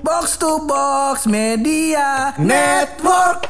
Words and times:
Box 0.00 0.36
to 0.36 0.64
Box 0.64 1.24
Media 1.26 2.32
Network. 2.36 3.48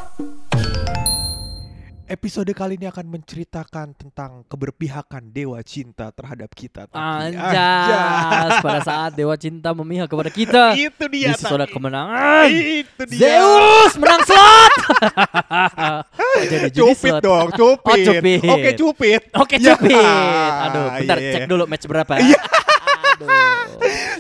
Episode 2.10 2.50
kali 2.50 2.74
ini 2.74 2.90
akan 2.90 3.06
menceritakan 3.06 3.94
tentang 3.94 4.42
keberpihakan 4.50 5.30
dewa 5.30 5.62
cinta 5.62 6.10
terhadap 6.10 6.50
kita. 6.50 6.90
Anjas 6.90 8.58
pada 8.58 8.82
saat 8.82 9.14
dewa 9.14 9.38
cinta 9.38 9.70
memihak 9.70 10.10
kepada 10.10 10.26
kita. 10.26 10.74
Itu 10.90 11.06
dia. 11.06 11.30
Di 11.30 11.38
sesudah 11.38 11.70
kemenangan. 11.70 12.50
Itu 12.50 13.02
dia. 13.06 13.38
Zeus 13.38 13.94
menang 13.94 14.26
slot. 14.26 14.74
Jadi 16.50 16.68
Cupit 16.74 17.14
slot. 17.14 17.22
dong, 17.22 17.48
cupit. 17.54 17.78
Oh, 17.86 17.96
cupit. 18.10 18.40
Oke, 18.50 18.70
cupit. 18.74 19.22
Oke 19.38 19.54
Ya. 19.62 19.78
cupit. 19.78 20.02
Aduh, 20.66 20.86
bentar 20.98 21.16
Iya, 21.16 21.30
cek 21.30 21.42
dulu 21.46 21.62
match 21.70 21.86
berapa. 21.86 22.14
Iya. 22.18 22.40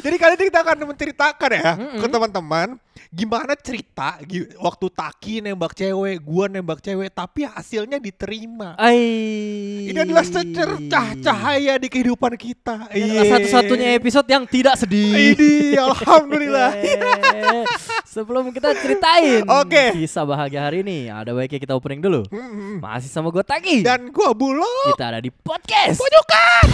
Jadi 0.00 0.16
kali 0.16 0.32
ini 0.34 0.44
kita 0.48 0.60
akan 0.60 0.76
menceritakan 0.86 1.50
ya 1.52 1.72
ke 1.76 2.06
teman-teman 2.06 2.68
gimana 3.10 3.58
cerita 3.58 4.22
waktu 4.56 4.86
Taki 4.86 5.34
nembak 5.42 5.74
cewek, 5.74 6.22
gua 6.22 6.46
nembak 6.46 6.78
cewek, 6.78 7.10
tapi 7.10 7.42
hasilnya 7.42 7.98
diterima. 7.98 8.78
Ai. 8.78 9.90
Ini 9.90 9.98
adalah 9.98 10.22
secercah 10.22 11.18
cahaya 11.18 11.74
di 11.74 11.90
kehidupan 11.90 12.38
kita. 12.38 12.86
Ini 12.88 13.02
adalah 13.10 13.24
Iya. 13.26 13.32
satu-satunya 13.34 13.86
episode 13.98 14.28
yang 14.30 14.46
tidak 14.46 14.78
sedih. 14.78 15.34
Ini 15.34 15.52
alhamdulillah. 15.76 16.70
Yeay. 16.86 17.66
Sebelum 18.06 18.50
kita 18.50 18.78
ceritain 18.78 19.42
Oke. 19.48 19.90
kisah 19.96 20.22
bahagia 20.22 20.62
hari 20.62 20.82
ini, 20.82 21.10
ada 21.10 21.34
baiknya 21.34 21.58
kita 21.58 21.74
opening 21.74 21.98
dulu. 21.98 22.22
Mm-mm. 22.30 22.78
Masih 22.78 23.10
sama 23.10 23.30
gue 23.30 23.42
Taki. 23.42 23.82
Dan 23.82 24.14
gua 24.14 24.30
bulog. 24.30 24.94
kita 24.94 25.10
ada 25.10 25.18
di 25.18 25.34
podcast. 25.34 25.98
Pojokan. 25.98 26.66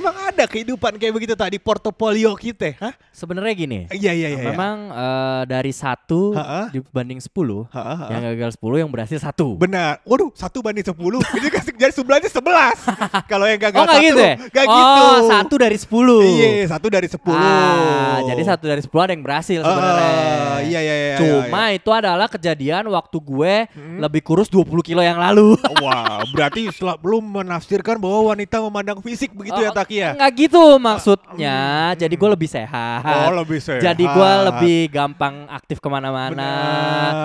Emang 0.00 0.16
ada 0.16 0.44
kehidupan 0.44 0.96
kayak 0.96 1.12
begitu 1.12 1.36
tadi 1.36 1.60
portofolio 1.60 2.32
kita, 2.32 2.72
hah? 2.80 2.96
Sebenarnya 3.12 3.52
gini. 3.52 3.78
Iya 3.92 4.16
iya 4.16 4.28
iya. 4.32 4.44
Memang 4.48 4.88
eh, 4.88 5.42
dari 5.44 5.70
satu 5.70 6.32
Ha-ha. 6.32 6.72
dibanding 6.72 7.20
10 7.20 7.28
Ha, 7.68 7.76
ha, 7.76 7.94
ha. 7.94 8.06
yang 8.08 8.22
gagal 8.32 8.56
10 8.56 8.80
yang 8.80 8.88
berhasil 8.88 9.20
satu. 9.20 9.60
Benar. 9.60 10.00
Waduh, 10.02 10.32
satu 10.32 10.64
banding 10.64 10.88
sepuluh. 10.88 11.20
Ini 11.36 11.48
kasih 11.52 11.76
jadi 11.76 11.92
sebelahnya 11.92 12.32
sebelas. 12.32 12.80
Kalau 13.30 13.44
yang 13.44 13.60
gagal 13.60 13.76
Oh 13.76 13.86
satu, 13.86 14.00
gitu 14.00 14.20
ya? 14.20 14.34
nggak 14.40 14.64
oh 14.64 14.72
gitu. 14.72 15.04
satu 15.28 15.54
dari 15.56 15.76
10 15.76 15.92
Iya, 16.32 16.48
satu 16.66 16.86
dari 16.88 17.08
sepuluh. 17.12 17.36
Ah, 17.44 18.18
jadi 18.24 18.42
satu 18.42 18.64
dari 18.64 18.80
10 18.80 18.88
ada 18.96 19.12
yang 19.12 19.24
berhasil 19.24 19.58
sebenarnya. 19.60 20.08
Ah, 20.16 20.58
iya 20.64 20.80
iya 20.80 20.94
iya. 20.96 21.16
Cuma 21.20 21.62
itu 21.70 21.90
adalah 21.90 22.24
kejadian 22.26 22.88
waktu 22.88 23.16
gue 23.20 23.54
lebih 24.00 24.22
kurus 24.24 24.48
20 24.48 24.64
kilo 24.80 25.04
yang 25.04 25.20
lalu. 25.20 25.60
iya. 25.60 25.76
Wah, 25.78 26.24
berarti 26.30 26.72
setelah 26.72 26.96
belum 26.96 27.20
menafsirkan 27.36 28.00
bahwa 28.00 28.32
wanita 28.32 28.56
memandang 28.60 28.98
fisik 29.00 29.32
begitu 29.32 29.60
ya 29.60 29.70
Taki 29.90 29.98
ya? 29.98 30.14
Enggak 30.14 30.32
gitu 30.38 30.62
maksudnya. 30.78 31.58
Jadi 31.98 32.14
gue 32.14 32.28
lebih 32.30 32.46
sehat. 32.46 33.02
Oh, 33.26 33.42
lebih 33.42 33.58
sehat. 33.58 33.82
Jadi 33.82 34.04
gue 34.06 34.32
lebih 34.46 34.78
gampang 34.88 35.50
aktif 35.50 35.82
ke 35.82 35.88
mana-mana, 35.90 36.52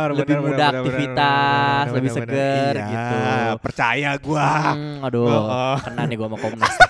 lebih 0.09 0.33
benar, 0.33 0.41
mudah 0.41 0.69
benar, 0.73 0.81
aktivitas, 0.81 1.83
benar, 1.85 1.94
lebih 1.94 2.09
benar, 2.09 2.25
seger 2.25 2.73
benar. 2.73 2.89
gitu. 2.89 3.16
Iya, 3.16 3.38
percaya 3.61 4.09
gua. 4.17 4.49
Hmm, 4.73 5.05
aduh, 5.05 5.30
Oh. 5.30 5.77
kena 5.77 6.02
nih 6.03 6.16
gue 6.17 6.25
sama 6.25 6.38
Komnas. 6.41 6.73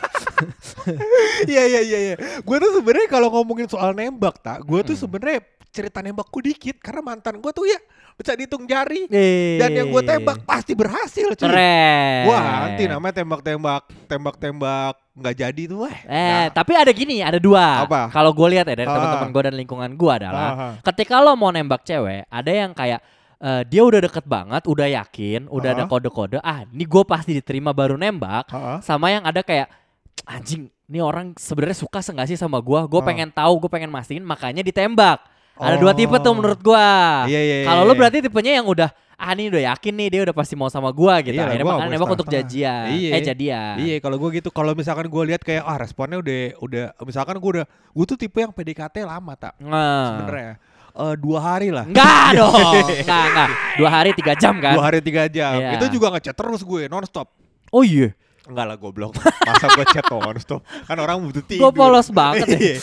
Iya 1.46 1.64
iya 1.66 1.82
iya 1.82 2.00
iya. 2.06 2.16
Gue 2.44 2.58
tuh 2.58 2.72
sebenarnya 2.74 3.08
kalau 3.08 3.32
ngomongin 3.32 3.66
soal 3.66 3.92
nembak 3.92 4.40
tak, 4.40 4.62
gue 4.62 4.80
tuh 4.84 4.94
Hmm. 4.94 5.04
sebenarnya 5.08 5.40
cerita 5.72 6.00
nembakku 6.00 6.40
dikit 6.40 6.80
karena 6.80 7.02
mantan 7.04 7.36
gue 7.38 7.52
tuh 7.52 7.66
ya 7.66 7.80
bisa 8.16 8.32
dihitung 8.32 8.64
jari. 8.64 9.06
Eh, 9.08 9.60
Dan 9.60 9.76
yang 9.76 9.88
gue 9.90 10.02
tembak 10.02 10.40
pasti 10.44 10.72
berhasil 10.72 11.28
cuy. 11.32 11.46
keren. 11.46 12.26
Wah 12.26 12.44
nanti 12.66 12.84
namanya 12.88 13.14
tembak-tembak 13.20 13.84
tembak-tembak 14.08 14.96
nggak 15.14 15.36
jadi 15.38 15.62
tuh 15.66 15.78
weh. 15.84 15.98
Eh, 16.04 16.12
Nah, 16.12 16.48
tapi 16.50 16.76
ada 16.76 16.92
gini, 16.92 17.20
ada 17.20 17.40
dua. 17.40 17.84
Apa? 17.84 18.08
Kalau 18.10 18.32
gue 18.32 18.48
lihat 18.52 18.66
ya 18.66 18.76
dari 18.76 18.88
Ah. 18.88 18.96
teman-teman 18.96 19.30
gue 19.30 19.42
dan 19.44 19.56
lingkungan 19.56 19.92
gue 19.94 20.12
adalah, 20.12 20.48
Ah, 20.48 20.60
ah. 20.60 20.74
ketika 20.84 21.20
lo 21.20 21.36
mau 21.36 21.52
nembak 21.52 21.84
cewek, 21.84 22.24
ada 22.26 22.52
yang 22.52 22.72
kayak 22.72 23.00
eh, 23.36 23.62
dia 23.68 23.84
udah 23.84 24.00
deket 24.00 24.24
banget, 24.24 24.64
udah 24.64 24.88
yakin, 24.88 25.52
udah 25.52 25.76
ada 25.76 25.84
Ah. 25.84 25.90
kode-kode. 25.92 26.40
Ah, 26.40 26.64
ini 26.66 26.84
gue 26.84 27.04
pasti 27.04 27.36
diterima 27.36 27.72
baru 27.72 27.94
nembak. 27.94 28.48
Ah. 28.50 28.80
Sama 28.80 29.12
yang 29.12 29.22
ada 29.22 29.44
kayak 29.44 29.68
anjing, 30.24 30.72
ini 30.88 31.00
orang 31.00 31.36
sebenarnya 31.36 31.76
suka 31.78 32.00
sih 32.00 32.40
sama 32.40 32.58
gue. 32.58 32.80
Gue 32.88 33.02
pengen 33.04 33.30
tahu, 33.30 33.60
gue 33.60 33.70
pengen 33.70 33.92
mastiin, 33.92 34.24
makanya 34.24 34.64
ditembak. 34.64 35.20
Ada 35.58 35.76
dua 35.78 35.92
tipe 35.92 36.16
tuh 36.16 36.28
Oh. 36.28 36.36
menurut 36.36 36.60
gue. 36.60 36.88
Iya, 37.26 37.40
iya, 37.40 37.56
iya, 37.58 37.66
Kalau 37.66 37.82
lo 37.82 37.90
iya. 37.90 37.98
berarti 37.98 38.18
tipenya 38.20 38.54
yang 38.56 38.68
udah 38.68 38.90
ah 39.16 39.32
ini 39.32 39.48
udah 39.48 39.64
yakin 39.70 39.94
nih 39.96 40.08
dia 40.10 40.22
udah 40.24 40.36
pasti 40.36 40.54
mau 40.54 40.68
sama 40.68 40.92
gue 40.92 41.14
gitu. 41.24 41.34
Iya 41.34 41.48
Akhirnya 41.48 41.64
gua 41.64 41.74
makanya 41.80 41.92
nembak 41.94 42.12
untuk 42.14 42.28
jadian. 42.28 42.86
Iya. 42.92 43.10
Eh 43.10 43.22
jadian. 43.24 43.74
Iya 43.78 43.96
kalau 43.98 44.18
gue 44.18 44.30
gitu 44.34 44.50
kalau 44.50 44.72
misalkan 44.72 45.08
gue 45.08 45.24
lihat 45.26 45.40
kayak 45.40 45.64
ah 45.64 45.76
responnya 45.76 46.18
udah 46.18 46.36
udah 46.60 46.84
misalkan 47.02 47.36
gue 47.36 47.50
udah 47.54 47.66
gue 47.66 48.06
tuh 48.06 48.18
tipe 48.18 48.36
yang 48.38 48.52
PDKT 48.52 48.96
lama 49.02 49.34
tak 49.34 49.56
Nah. 49.58 50.20
sebenarnya 50.20 50.54
Eh, 50.94 51.16
dua 51.18 51.40
hari 51.42 51.76
lah 51.76 51.84
Enggak 51.84 52.28
dong, 52.40 52.56
enggak, 52.88 53.24
enggak. 53.26 53.50
Dua 53.76 53.90
hari 53.90 54.10
tiga 54.12 54.32
jam 54.34 54.56
kan? 54.58 54.74
dua 54.74 54.84
hari 54.86 55.00
tiga 55.00 55.28
jam 55.28 55.52
Iya. 55.54 55.76
itu 55.76 55.86
juga 55.92 56.08
ngechat 56.10 56.32
terus 56.34 56.64
gue 56.64 56.88
nonstop 56.88 57.28
Oh 57.70 57.84
iya, 57.84 58.16
Enggak 58.46 58.66
lah 58.66 58.76
goblok 58.76 59.18
Masa 59.48 59.66
gue 59.68 59.86
chat 59.88 60.06
nonstop 60.06 60.62
Kan 60.84 60.98
orang 60.98 61.18
butuh 61.20 61.42
tidur 61.42 61.66
gue 61.66 61.72
polos 61.72 62.08
banget 62.10 62.46
ya. 62.48 62.58
Iya. 62.58 62.78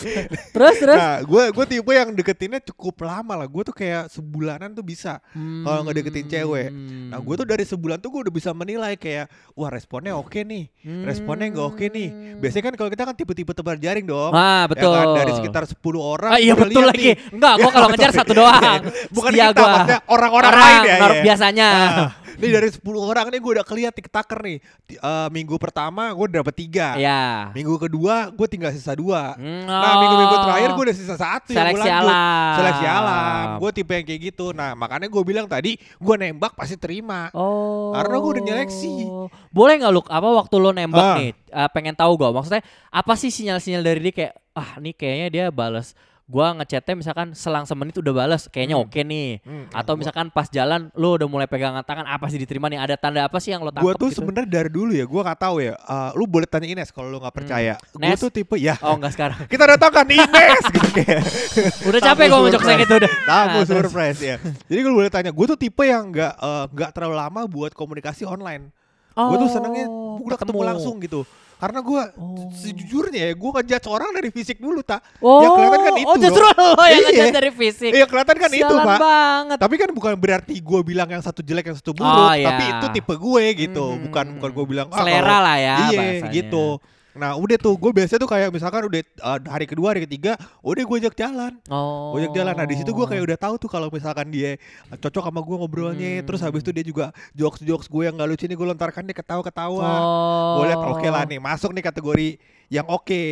Terus 0.49 0.75
terus. 0.77 0.97
Nah 0.97 1.17
gue 1.19 1.43
gue 1.49 1.65
tipe 1.65 1.87
yang 1.89 2.11
deketinnya 2.11 2.59
cukup 2.65 2.99
lama 3.01 3.33
lah 3.33 3.45
Gue 3.45 3.63
tuh 3.63 3.71
kayak 3.71 4.07
sebulanan 4.07 4.71
tuh 4.71 4.81
bisa 4.81 5.23
Kalau 5.33 5.79
nggak 5.81 5.95
deketin 5.97 6.27
cewek 6.27 6.67
Nah 7.07 7.17
gue 7.17 7.35
tuh 7.35 7.45
dari 7.45 7.63
sebulan 7.63 7.97
tuh 7.97 8.09
gue 8.09 8.21
udah 8.23 8.33
bisa 8.33 8.51
menilai 8.51 8.93
kayak 8.93 9.25
Wah 9.53 9.69
responnya 9.69 10.13
oke 10.13 10.35
nih 10.37 10.67
Responnya 11.01 11.47
nggak 11.49 11.67
oke 11.69 11.85
nih 11.85 12.07
Biasanya 12.37 12.63
kan 12.63 12.73
kalau 12.75 12.89
kita 12.89 13.03
kan 13.03 13.15
tipe-tipe 13.15 13.51
tebar 13.51 13.75
jaring 13.75 14.03
dong 14.03 14.31
Ah 14.31 14.63
Ya 14.63 14.69
betul. 14.69 14.91
kan? 14.93 15.07
Dari 15.15 15.31
sekitar 15.33 15.63
10 15.65 15.79
orang 15.95 16.29
Ah, 16.29 16.39
iya 16.39 16.53
betul 16.53 16.83
lagi. 16.83 17.13
nih. 17.13 17.15
Enggak, 17.31 17.53
Ya, 17.55 17.67
kalau 17.69 17.87
ngejar 17.91 18.11
satu 18.11 18.31
doang. 18.33 18.81
Bukan 19.09 19.29
Setia 19.29 19.45
kita 19.45 19.55
gua. 19.55 19.69
maksudnya 19.69 19.99
orang-orang 20.05 20.49
Orang, 20.49 20.63
lain 20.63 20.79
ya, 20.81 20.95
nor- 20.97 21.13
ya. 21.13 21.23
biasanya. 21.23 21.67
Nah, 21.69 22.09
Ini 22.33 22.47
dari 22.49 22.69
10 22.69 22.81
orang 22.97 23.25
nih 23.27 23.39
gue 23.39 23.51
udah 23.53 23.63
keliat 23.63 23.93
tiktaker 23.93 24.39
nih 24.41 24.57
Ti- 24.83 24.97
eh, 24.97 25.27
Minggu 25.53 25.61
pertama 25.61 26.09
gue 26.09 26.25
dapet 26.33 26.65
3 26.65 26.97
Ya. 26.97 27.53
Minggu 27.53 27.77
kedua 27.77 28.33
gue 28.33 28.47
tinggal 28.49 28.73
sisa 28.73 28.97
2 28.97 29.05
Hmm, 29.37 29.63
Nah 29.63 29.93
minggu-minggu 29.95 30.33
oh. 30.33 30.41
terakhir 30.41 30.69
gue 30.71 30.83
udah 30.83 30.97
sisa 30.97 31.13
satu 31.13 31.53
Seleksi 31.53 31.77
gue 31.77 31.85
lanjut 31.85 32.01
alam. 32.01 32.55
Seleksi 32.57 32.85
alam 32.87 33.45
Gue 33.61 33.69
tipe 33.71 33.93
yang 33.93 34.01
kayak 34.03 34.21
gitu 34.25 34.45
Nah 34.49 34.73
makanya 34.73 35.05
gue 35.05 35.21
bilang 35.21 35.45
tadi 35.45 35.77
Gue 35.95 36.15
nembak 36.15 36.57
pasti 36.57 36.73
terima 36.75 37.29
Oh. 37.31 37.93
Karena 37.93 38.17
gua 38.17 38.31
udah 38.31 38.43
nyeleksi. 38.43 39.05
Boleh 39.49 39.77
nggak 39.77 39.91
lu 39.91 40.01
apa 40.03 40.25
waktu 40.33 40.55
lo 40.57 40.69
nembak 40.71 40.97
Ah. 41.03 41.15
nih? 41.15 41.29
eh, 41.29 41.69
pengen 41.69 41.93
tahu 41.93 42.17
gue. 42.17 42.29
Maksudnya 42.31 42.65
apa 42.89 43.13
sih 43.13 43.29
sinyal-sinyal 43.29 43.83
dari 43.83 43.99
dia 44.01 44.13
kayak 44.15 44.33
ah 44.51 44.71
nih 44.77 44.93
kayaknya 44.93 45.27
dia 45.29 45.45
balas. 45.47 45.93
Gua 46.33 46.49
ngechatnya 46.51 46.95
misalkan 46.95 47.27
selang 47.31 47.61
semenit 47.63 47.93
udah 47.95 48.09
balas, 48.11 48.49
kayaknya 48.49 48.73
Hmm. 48.73 48.83
oke 48.83 48.99
nih. 48.99 49.37
Hmm, 49.39 49.69
Atau 49.69 49.93
misalkan 49.93 50.27
pas 50.27 50.49
jalan 50.49 50.89
lu 50.91 51.13
udah 51.13 51.27
mulai 51.27 51.45
pegangan 51.45 51.79
tangan 51.79 52.03
apa 52.03 52.25
sih 52.25 52.35
diterima 52.35 52.65
nih? 52.65 52.81
Ada 52.81 52.97
tanda 52.97 53.21
apa 53.21 53.37
sih 53.37 53.53
yang 53.53 53.61
lo 53.61 53.69
tangkap 53.69 53.85
Gue 53.85 53.93
tuh 53.95 54.09
gitu? 54.09 54.17
sebenarnya 54.19 54.49
dari 54.51 54.67
dulu 54.67 54.91
ya 54.91 55.05
Gue 55.05 55.21
gak 55.21 55.37
tahu 55.39 55.61
ya 55.61 55.77
Eh, 55.77 56.09
Lu 56.13 56.25
boleh 56.25 56.45
tanya 56.45 56.65
Ines 56.65 56.89
kalau 56.89 57.07
lu 57.07 57.19
gak 57.19 57.35
percaya 57.35 57.77
Gue 57.77 58.01
Hmm. 58.01 58.09
Nes? 58.09 58.17
tuh 58.17 58.29
tipe 58.29 58.55
ya 58.55 58.73
Oh 58.81 58.97
enggak 58.97 59.13
sekarang. 59.13 59.45
Kita 59.51 59.63
datangkan 59.67 60.05
Ines 60.07 60.63
gitu 60.67 60.89
kayak 60.91 61.21
Udah 61.87 61.99
capek 62.01 62.25
gue 62.25 62.39
ngejok 62.41 62.59
surprise. 62.59 62.81
gitu 62.81 62.93
udah. 62.97 63.11
Tamu 63.23 63.53
Nah, 63.53 63.65
surprise 63.67 64.19
ya 64.19 64.35
Jadi 64.41 64.79
kalau 64.81 64.95
boleh 64.95 65.11
tanya 65.11 65.29
Gue 65.29 65.45
tuh 65.45 65.55
tipe 65.55 65.83
yang 65.83 66.09
gak, 66.09 66.33
eh, 66.33 66.65
nggak 66.67 66.89
terlalu 66.91 67.15
lama 67.15 67.41
buat 67.45 67.71
komunikasi 67.71 68.25
online 68.25 68.73
Gue 69.13 69.37
tuh 69.39 69.49
senengnya 69.51 69.85
Oh, 69.85 70.17
udah 70.19 70.33
ketemu 70.35 70.61
langsung 70.63 70.97
gitu 70.97 71.21
Karena 71.63 71.79
gue 71.79 72.01
Oh. 72.13 72.51
sejujurnya 72.51 73.21
ya 73.23 73.33
Gue 73.33 73.49
ngejudge 73.53 73.87
orang 73.87 74.11
dari 74.11 74.29
fisik 74.29 74.59
dulu 74.59 74.83
tak 74.83 74.99
Oh, 75.17 75.39
Yang 75.39 75.51
kelihatan 75.55 75.79
kan 75.79 75.93
itu 75.95 76.09
Oh, 76.09 76.17
justru 76.19 76.43
lo 76.43 76.67
yang 76.75 76.91
Iya. 76.91 77.07
ngechat 77.07 77.31
dari 77.33 77.51
fisik. 77.53 77.91
Iya 77.93 78.05
kelihatan 78.05 78.35
kan 78.35 78.49
itu 78.51 78.59
Sialan 78.67 78.83
pak 78.85 78.99
banget. 78.99 79.57
Tapi 79.57 79.75
kan 79.77 79.89
bukan 79.89 80.13
berarti 80.13 80.53
gue 80.55 80.79
bilang 80.83 81.07
yang 81.07 81.19
satu 81.19 81.39
jelek 81.39 81.65
yang 81.65 81.77
satu 81.77 81.95
buruk 81.95 82.11
Oh, 82.19 82.33
iya. 82.33 82.47
Tapi 82.49 82.63
itu 82.69 82.85
tipe 82.91 83.13
gue 83.15 83.43
gitu 83.57 83.85
Hmm. 83.87 84.01
Bukan 84.03 84.25
bukan 84.37 84.49
gue 84.51 84.65
bilang 84.67 84.87
ah, 84.89 84.99
Selera 84.99 85.23
kalau- 85.23 85.39
lah 85.41 85.57
ya 85.57 85.75
Iya 85.85 85.99
bahasanya. 86.19 86.31
gitu 86.31 86.65
Nah 87.13 87.33
udah 87.33 87.55
tuh 87.55 87.75
gue 87.75 87.91
biasanya 87.91 88.19
tuh 88.19 88.27
kayak 88.27 88.49
misalkan 88.49 88.83
udah 88.83 89.01
uh, 89.19 89.37
hari 89.45 89.63
kedua 89.63 89.91
hari 89.91 90.01
ketiga 90.01 90.33
udah 90.59 90.81
gue 90.81 90.97
ajak 90.99 91.15
jalan 91.15 91.53
Oh. 91.67 92.11
gue 92.11 92.25
ajak 92.25 92.33
jalan 92.33 92.53
nah 92.53 92.65
di 92.65 92.73
situ 92.73 92.89
gue 92.89 93.05
kayak 93.05 93.23
udah 93.23 93.37
tahu 93.39 93.55
tuh 93.57 93.69
kalau 93.69 93.87
misalkan 93.87 94.27
dia 94.27 94.57
cocok 94.91 95.23
sama 95.23 95.39
gue 95.39 95.55
ngobrolnya 95.55 96.11
Hmm. 96.15 96.25
terus 96.25 96.41
habis 96.41 96.59
itu 96.59 96.71
dia 96.71 96.81
juga 96.81 97.05
jokes 97.31 97.61
jokes 97.61 97.85
gue 97.85 98.03
yang 98.03 98.13
gak 98.13 98.27
lucu 98.27 98.43
nih 98.43 98.53
gue 98.53 98.67
lontarkan 98.67 99.03
dia 99.03 99.13
ketawa 99.13 99.41
ketawa 99.41 99.85
Oh. 99.93 100.53
gue 100.57 100.65
liat 100.67 100.81
oke 100.81 101.07
lah 101.07 101.23
nih 101.23 101.37
masuk 101.37 101.69
nih 101.71 101.83
kategori 101.83 102.27
yang 102.73 102.89
oke. 102.89 103.23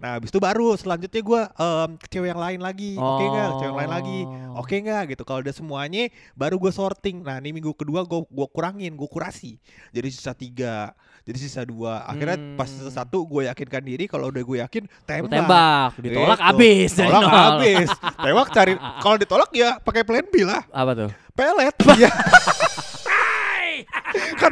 Nah 0.00 0.16
habis 0.16 0.32
itu 0.32 0.40
baru 0.40 0.72
selanjutnya 0.72 1.20
gue 1.20 1.42
em, 1.44 1.90
ke 2.00 2.06
cewek 2.08 2.28
yang 2.32 2.40
lain 2.40 2.60
lagi. 2.60 2.96
Oke 2.96 3.24
nggak? 3.26 3.46
Ke 3.46 3.54
cewek 3.54 3.68
yang 3.68 3.80
lain 3.84 3.92
lagi. 3.92 4.20
Oh. 4.24 4.64
oke 4.64 4.74
nggak? 4.74 5.02
Gitu. 5.12 5.22
Kalau 5.22 5.40
udah 5.44 5.52
semuanya 5.52 6.02
baru 6.32 6.56
gue 6.56 6.72
sorting. 6.72 7.20
Nah 7.20 7.36
ini 7.36 7.52
minggu 7.52 7.76
kedua 7.76 8.00
gue 8.02 8.20
gue 8.24 8.46
kurangin 8.48 8.96
gue 8.96 9.04
kurasi. 9.06 9.60
Jadi 9.92 10.08
sisa 10.08 10.32
tiga 10.32 10.96
jadi 11.20 11.36
sisa 11.36 11.60
dua. 11.62 12.08
Akhirnya 12.08 12.40
Hmm. 12.40 12.56
pas 12.56 12.64
sisa 12.64 12.88
satu 12.88 13.28
gue 13.28 13.44
yakinkan 13.46 13.84
diri. 13.84 14.08
Kalau 14.08 14.32
udah 14.32 14.40
gue 14.40 14.58
yakin 14.64 14.88
tembak, 15.04 15.28
tembak, 15.28 15.90
ditolak 16.00 16.38
Gitu. 16.40 16.50
abis 16.56 16.90
dari 16.90 17.06
tolak 17.06 17.22
nol. 17.22 17.36
habis. 17.36 17.88
Tembak 18.16 18.48
cari. 18.50 18.72
Kalau 18.80 19.16
ditolak 19.20 19.50
ya 19.52 19.70
pakai 19.78 20.02
plan 20.02 20.24
B 20.24 20.34
lah. 20.42 20.64
Apa 20.72 20.92
tuh? 20.96 21.10
pelet. 21.30 21.74
Iya. 22.00 22.10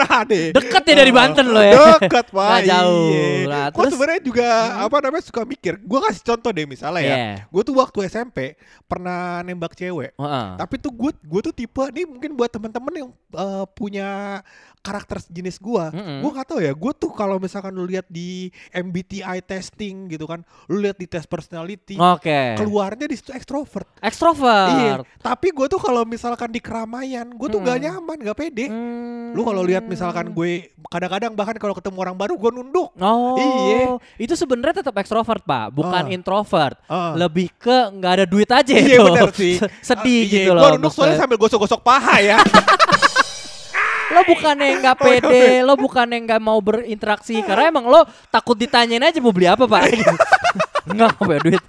Ada. 0.06 0.40
Deket 0.54 0.82
ya 0.86 0.94
dari 0.94 1.10
Banten 1.10 1.46
lo 1.50 1.58
ya. 1.58 1.98
Deket 1.98 2.26
pak. 2.30 2.58
Jauh. 2.62 3.10
Iya. 3.10 3.70
Gua 3.72 3.82
terus- 3.82 3.92
sebenarnya 3.96 4.22
juga 4.22 4.46
apa 4.78 4.96
namanya 5.02 5.24
suka 5.26 5.42
mikir. 5.42 5.74
Gue 5.82 5.98
kasih 6.04 6.22
contoh 6.22 6.50
deh 6.54 6.66
misalnya 6.68 7.02
ya. 7.02 7.16
Iya. 7.16 7.32
Gue 7.50 7.62
tuh 7.64 7.74
waktu 7.74 7.98
SMP 8.06 8.54
pernah 8.86 9.42
nembak 9.42 9.74
cewek. 9.74 10.14
Heeh. 10.14 10.48
Tapi 10.54 10.74
tuh 10.78 10.92
gue 10.94 11.10
gue 11.16 11.40
tuh 11.42 11.54
tipe 11.54 11.84
nih 11.90 12.04
mungkin 12.06 12.36
buat 12.36 12.50
teman-teman 12.52 12.92
yang 12.94 13.08
eh, 13.34 13.64
punya 13.74 14.40
karakter 14.78 15.18
jenis 15.26 15.56
gua, 15.56 15.90
Mm-mm. 15.90 16.20
gua 16.20 16.30
nggak 16.32 16.46
tahu 16.46 16.60
ya. 16.60 16.72
Gue 16.72 16.92
tuh 16.92 17.10
kalau 17.10 17.36
misalkan 17.36 17.70
lu 17.70 17.84
lihat 17.84 18.06
di 18.06 18.48
MBTI 18.70 19.38
testing 19.40 20.08
gitu 20.08 20.24
kan, 20.24 20.40
lu 20.66 20.78
lihat 20.78 20.94
di 20.94 21.04
tes 21.04 21.24
personality, 21.24 21.94
Oke. 21.94 22.54
keluarnya 22.54 23.04
di 23.04 23.14
situ 23.14 23.30
ekstrovert. 23.30 23.86
Iya. 23.94 24.06
Ekstrovert. 24.06 25.04
Tapi 25.18 25.48
gue 25.50 25.66
tuh 25.66 25.78
kalau 25.78 26.02
misalkan 26.02 26.48
di 26.48 26.58
keramaian, 26.58 27.26
gue 27.28 27.48
tuh 27.48 27.58
gak 27.58 27.76
Mm. 27.76 27.84
nyaman, 27.84 28.16
gak 28.22 28.36
pede. 28.36 28.66
Hmm. 28.66 29.32
Lu 29.32 29.42
kalau 29.42 29.60
lihat 29.60 29.84
misalkan 29.84 30.30
gue 30.30 30.50
kadang-kadang 30.86 31.32
bahkan 31.32 31.56
kalau 31.56 31.72
ketemu 31.72 31.98
orang 32.00 32.16
baru 32.16 32.34
gue 32.34 32.50
nunduk. 32.50 32.88
Oh, 32.96 33.36
Iya. 33.36 33.98
itu 34.16 34.32
sebenarnya 34.32 34.80
tetap 34.80 34.96
ekstrovert 34.96 35.42
pak, 35.42 35.70
bukan 35.70 36.04
Ah. 36.04 36.10
introvert. 36.10 36.76
Ah. 36.84 37.12
Lebih 37.14 37.52
ke 37.54 37.76
nggak 37.90 38.12
ada 38.14 38.24
duit 38.24 38.48
aja 38.48 38.72
Iya 38.72 38.96
itu. 38.96 39.04
benar 39.04 39.28
sih. 39.32 39.54
Sedih 39.84 40.24
Ah, 40.24 40.24
iya, 40.24 40.36
gitu 40.40 40.50
loh. 40.52 40.62
Gue 40.62 40.70
nunduk 40.76 40.92
soalnya 40.92 41.16
sambil 41.18 41.36
gosok-gosok 41.36 41.80
paha 41.80 42.16
ya. 42.20 42.38
lo 44.18 44.22
bukannya 44.26 44.66
nggak 44.82 44.96
pede, 44.98 45.46
lo 45.62 45.74
bukannya 45.78 46.18
nggak 46.26 46.40
mau 46.42 46.58
berinteraksi 46.58 47.38
karena 47.46 47.70
emang 47.70 47.86
lo 47.86 48.02
takut 48.34 48.58
ditanyain 48.58 49.06
aja 49.06 49.22
mau 49.22 49.30
beli 49.30 49.46
apa 49.46 49.64
pak? 49.70 49.82
Enggak 50.90 51.14
nggak 51.14 51.20
punya 51.22 51.40
duit. 51.44 51.64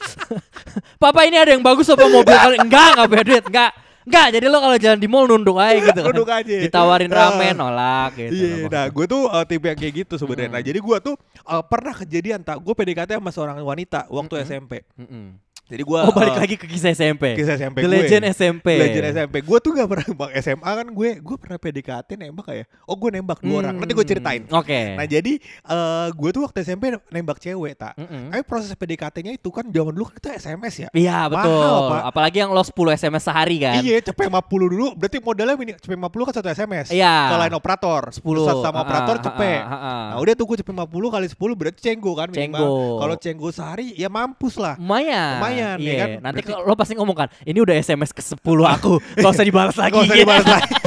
Papa 0.98 1.28
ini 1.28 1.38
ada 1.38 1.52
yang 1.52 1.62
bagus 1.62 1.92
apa 1.92 2.08
mobil 2.08 2.34
kali? 2.34 2.58
Enggak 2.58 2.88
nggak 2.96 3.08
punya 3.12 3.26
duit, 3.28 3.46
enggak. 3.46 3.72
Enggak, 4.10 4.28
jadi 4.34 4.46
lo 4.50 4.58
kalau 4.58 4.78
jalan 4.82 4.98
di 4.98 5.06
mall 5.06 5.30
nunduk 5.30 5.60
aja 5.62 5.78
gitu 5.86 6.00
kan. 6.02 6.10
Nunduk 6.10 6.30
aja. 6.34 6.56
Ditawarin 6.66 7.12
ramen 7.14 7.54
nolak 7.54 8.18
gitu. 8.18 8.42
Iya, 8.42 8.66
Nggak 8.66 8.72
nah 8.74 8.86
gue 8.90 9.06
tuh 9.06 9.22
uh, 9.30 9.46
tipe 9.46 9.66
yang 9.70 9.78
kayak 9.78 9.94
gitu 10.02 10.14
sebenarnya. 10.18 10.50
Hmm. 10.50 10.56
Nah 10.58 10.64
jadi 10.66 10.80
gue 10.82 10.98
tuh 10.98 11.16
uh, 11.46 11.62
pernah 11.62 11.94
kejadian 11.94 12.42
tak, 12.42 12.58
gue 12.58 12.74
PDKT 12.74 13.22
sama 13.22 13.30
seorang 13.30 13.62
wanita 13.62 14.10
waktu 14.10 14.34
Mm-mm. 14.40 14.48
SMP. 14.50 14.74
Mm-mm. 14.98 15.26
Jadi 15.70 15.84
gue 15.84 16.00
Oh 16.00 16.10
balik 16.10 16.34
lagi 16.36 16.56
ke 16.56 16.66
kisah 16.66 16.90
SMP. 16.90 17.38
kisah 17.38 17.54
SMP 17.56 17.78
The 17.80 17.86
gue. 17.86 17.94
Legend 17.96 18.24
SMP. 18.28 18.68
Legend 18.76 19.06
SMP. 19.12 19.36
Gue 19.40 19.58
tuh 19.60 19.72
gak 19.72 19.86
pernah 19.86 20.02
nembak 20.04 20.32
SMA 20.40 20.66
kan 20.74 20.88
gue, 20.90 21.10
gue 21.16 21.36
pernah 21.38 21.58
PDKT 21.58 22.10
nembak 22.18 22.46
kayak. 22.48 22.66
Oh 22.84 22.96
gue 22.96 23.10
nembak 23.12 23.38
dua 23.40 23.56
orang. 23.62 23.78
Nanti 23.78 23.92
gue 23.92 24.00
Hmm, 24.00 24.12
ceritain. 24.12 24.42
Oke. 24.50 24.82
Nah 24.96 25.06
jadi 25.06 25.34
uh, 25.64 26.10
gue 26.10 26.30
tuh 26.32 26.42
waktu 26.42 26.58
SMP 26.60 26.84
nembak 27.08 27.38
cewek 27.38 27.74
tak. 27.76 27.94
Mm-mm. 27.96 28.32
Tapi 28.32 28.42
proses 28.44 28.74
PDKT-nya 28.74 29.32
itu 29.32 29.50
kan 29.50 29.62
zaman 29.64 29.92
dulu 29.92 30.10
kan 30.10 30.16
kita 30.18 30.30
SMS 30.36 30.74
ya. 30.80 30.90
Iya 30.92 31.20
betul. 31.28 31.54
Mahal, 31.54 31.78
Pak. 31.86 32.02
Apalagi 32.10 32.38
yang 32.40 32.50
lo 32.50 32.60
10 32.60 32.74
SMS 32.98 33.24
sehari 33.24 33.58
kan. 33.60 33.78
Iya, 33.80 34.02
cepet 34.02 34.26
50 34.26 34.42
dulu. 34.68 34.88
Berarti 34.96 35.18
modalnya 35.20 35.54
mini 35.54 35.72
cepet 35.76 35.94
50 35.94 36.10
kan 36.24 36.34
satu 36.34 36.50
SMS. 36.50 36.88
Iya. 36.90 37.30
Ke 37.30 37.36
lain 37.38 37.54
operator. 37.54 38.02
10 38.10 38.18
Pusat 38.20 38.56
sama 38.60 38.80
operator 38.82 39.16
Ah, 39.16 39.24
cepet. 39.24 39.62
ah, 39.62 39.76
ah. 39.76 40.04
Nah 40.10 40.18
udah 40.18 40.34
tuh 40.34 40.46
gue 40.48 40.58
cepet 40.58 40.74
50 40.74 40.90
kali 41.10 41.28
10 41.28 41.38
berarti 41.54 41.80
cenggo 41.80 42.12
kan 42.14 42.28
minimal. 42.28 42.58
Cenggo. 42.58 42.72
Kalau 42.98 43.16
cenggo 43.16 43.48
sehari 43.52 43.94
ya 43.94 44.08
mampus 44.08 44.56
lah. 44.56 44.74
Lumayan. 44.80 45.38
Lumayan, 45.38 45.59
ya 45.60 45.72
Iya. 45.76 45.96
kan? 45.98 46.10
Nanti 46.22 46.40
Berarti- 46.40 46.50
kalau 46.50 46.64
lo 46.64 46.74
pasti 46.74 46.94
ngomong 46.96 47.18
kan, 47.18 47.28
ini 47.42 47.60
udah 47.60 47.76
SMS 47.76 48.10
ke 48.10 48.22
10 48.22 48.40
aku, 48.66 48.94
gak 49.18 49.32
usah 49.32 49.44
dibalas 49.44 49.76
lagi. 49.76 49.94
Gak 49.94 50.06
usah 50.06 50.18
dibalas 50.18 50.48
lagi. 50.48 50.72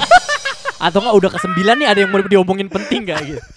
Atau 0.82 0.98
enggak 0.98 1.14
udah 1.16 1.30
ke 1.30 1.38
9 1.38 1.78
nih 1.78 1.86
ada 1.86 1.98
yang 2.00 2.10
mau 2.10 2.19
diomongin 2.20 2.66
penting 2.66 3.06
gak 3.06 3.20
gitu. 3.24 3.42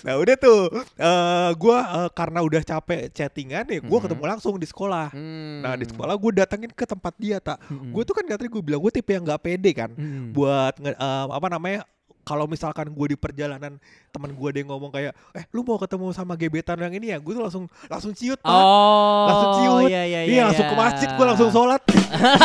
Nah 0.00 0.16
udah 0.16 0.32
tuh 0.34 0.72
eh 0.96 1.50
gue 1.52 1.76
eh, 1.76 2.08
karena 2.10 2.40
udah 2.40 2.62
capek 2.62 3.12
chattingan 3.12 3.68
ya 3.68 3.78
gue 3.78 3.92
Mhm. 3.92 4.04
ketemu 4.08 4.24
langsung 4.26 4.56
di 4.56 4.64
sekolah. 4.64 5.12
Hmm. 5.12 5.60
Nah 5.60 5.76
di 5.76 5.84
sekolah 5.84 6.16
gue 6.16 6.30
datengin 6.34 6.68
ke 6.70 6.84
tempat 6.84 7.12
dia 7.14 7.36
tak. 7.36 7.60
Mm-mm. 7.68 7.92
Gue 7.92 8.02
tuh 8.02 8.16
kan 8.16 8.24
katanya 8.24 8.48
gue 8.48 8.62
bilang 8.62 8.80
gue 8.80 8.88
tipe 8.90 9.12
yang 9.12 9.20
gak 9.22 9.40
pede 9.42 9.76
kan. 9.76 9.92
Hmm. 9.92 10.32
Buat 10.32 10.80
eh, 10.80 10.96
apa 11.28 11.46
namanya 11.48 11.84
kalau 12.30 12.46
misalkan 12.46 12.86
gue 12.86 13.06
di 13.08 13.16
perjalanan 13.16 13.74
teman 14.08 14.30
gue 14.30 14.46
ada 14.46 14.58
yang 14.58 14.70
ngomong 14.70 14.88
kayak 14.88 15.10
eh 15.32 15.42
lu 15.50 15.60
mau 15.60 15.74
ketemu 15.76 16.06
sama 16.10 16.32
gebetan 16.32 16.78
yang 16.78 16.94
ini 16.94 17.10
ya 17.10 17.18
gue 17.18 17.32
tuh 17.32 17.42
langsung 17.42 17.66
langsung 17.84 18.14
ciut 18.14 18.38
pak 18.38 18.46
Oh, 18.46 19.26
langsung 19.26 19.50
ciut 19.58 19.90
Iya, 19.90 20.02
iya, 20.06 20.20
iya, 20.22 20.42
langsung 20.46 20.62
ke 20.64 20.76
masjid 20.76 21.08
gue 21.10 21.26
langsung 21.26 21.50
sholat 21.50 21.82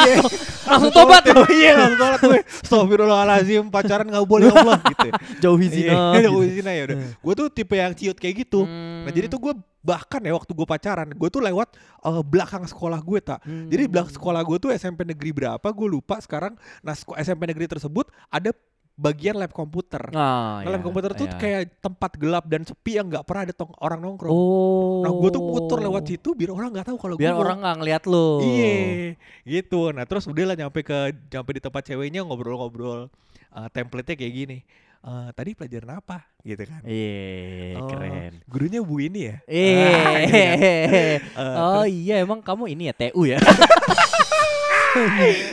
Iya. 0.02 0.18
Langsung 0.66 0.90
tobat 0.90 1.22
tuh. 1.22 1.46
iya 1.52 1.72
langsung 1.76 2.00
sholat 2.00 2.20
gue 2.20 2.40
Astagfirullahaladzim 2.66 3.70
pacaran 3.70 4.08
gak 4.08 4.26
boleh 4.26 4.48
Allah 4.48 4.82
gitu 4.92 5.10
Jauhi 5.40 5.68
zina. 5.70 5.94
Iya, 5.94 5.98
gitu. 6.16 6.26
jauhi 6.32 6.50
zina 6.52 6.72
ya 6.72 6.84
udah 6.86 6.98
gue 7.16 7.34
tuh 7.36 7.48
tipe 7.50 7.76
yang 7.76 7.94
ciut 7.94 8.16
kayak 8.16 8.36
gitu 8.42 8.66
Hmm. 8.66 9.04
nah 9.04 9.12
jadi 9.12 9.28
tuh 9.28 9.38
gue 9.40 9.54
bahkan 9.82 10.18
ya 10.18 10.34
waktu 10.34 10.50
gue 10.50 10.66
pacaran 10.66 11.06
gue 11.08 11.30
tuh 11.30 11.38
lewat 11.40 11.78
eh, 11.78 12.24
belakang 12.24 12.64
sekolah 12.64 12.98
gue 12.98 13.20
tak 13.22 13.38
Hmm. 13.44 13.68
jadi 13.68 13.86
belakang 13.86 14.10
sekolah 14.12 14.42
gue 14.42 14.58
tuh 14.60 14.70
SMP 14.72 15.04
negeri 15.04 15.30
berapa 15.32 15.62
gue 15.64 15.88
lupa 15.88 16.18
sekarang 16.18 16.56
nah 16.82 16.94
SMP 17.16 17.46
negeri 17.46 17.68
tersebut 17.68 18.10
ada 18.28 18.50
bagian 18.96 19.36
lab 19.36 19.52
komputer 19.52 20.00
Ah, 20.10 20.60
Nah, 20.60 20.72
lab 20.72 20.80
iya, 20.80 20.84
komputer 20.84 21.12
tuh 21.14 21.28
iya. 21.28 21.36
kayak 21.36 21.62
tempat 21.78 22.12
gelap 22.16 22.48
dan 22.48 22.64
sepi 22.64 22.96
yang 22.96 23.06
nggak 23.06 23.24
pernah 23.24 23.44
ada 23.44 23.54
tong- 23.54 23.76
orang 23.78 24.00
nongkrong. 24.00 24.32
Oh. 24.32 25.04
Nah, 25.04 25.12
gue 25.12 25.30
tuh 25.30 25.44
muter 25.44 25.80
lewat 25.80 26.04
situ 26.06 26.32
biar 26.32 26.50
orang 26.50 26.72
nggak 26.72 26.88
tahu 26.88 26.98
kalau 26.98 27.16
Biar 27.16 27.32
gua 27.32 27.44
orang 27.44 27.58
nggak 27.60 27.76
ngeliat 27.78 28.04
lo. 28.06 28.40
Iya, 28.42 28.74
gitu. 29.44 29.92
Nah, 29.92 30.04
terus 30.04 30.24
udah 30.26 30.46
lah 30.46 30.56
nyampe 30.56 30.80
ke 30.80 30.98
nyampe 31.30 31.52
di 31.52 31.62
tempat 31.62 31.84
ceweknya 31.84 32.24
ngobrol-ngobrol. 32.24 33.12
Eh, 33.52 33.68
template-nya 33.70 34.16
kayak 34.16 34.34
gini. 34.34 34.58
Eh, 35.02 35.30
tadi 35.32 35.54
pelajaran 35.54 35.92
apa? 35.96 36.26
Gitu 36.42 36.64
kan. 36.66 36.82
Iya, 36.82 37.78
Oh, 37.78 37.86
keren. 37.86 38.32
Gurunya 38.48 38.80
Bu 38.80 38.98
ini 38.98 39.20
ya. 39.28 39.36
Ah, 39.38 39.46
Eh, 39.46 40.24
gitu 40.24 40.40
kan. 40.42 40.56
Eh, 40.66 41.20
oh 41.36 41.84
terus- 41.84 41.94
iya 41.94 42.16
emang 42.18 42.40
kamu 42.40 42.72
ini 42.72 42.90
ya 42.90 42.94
TU 42.96 43.22
ya? 43.24 43.38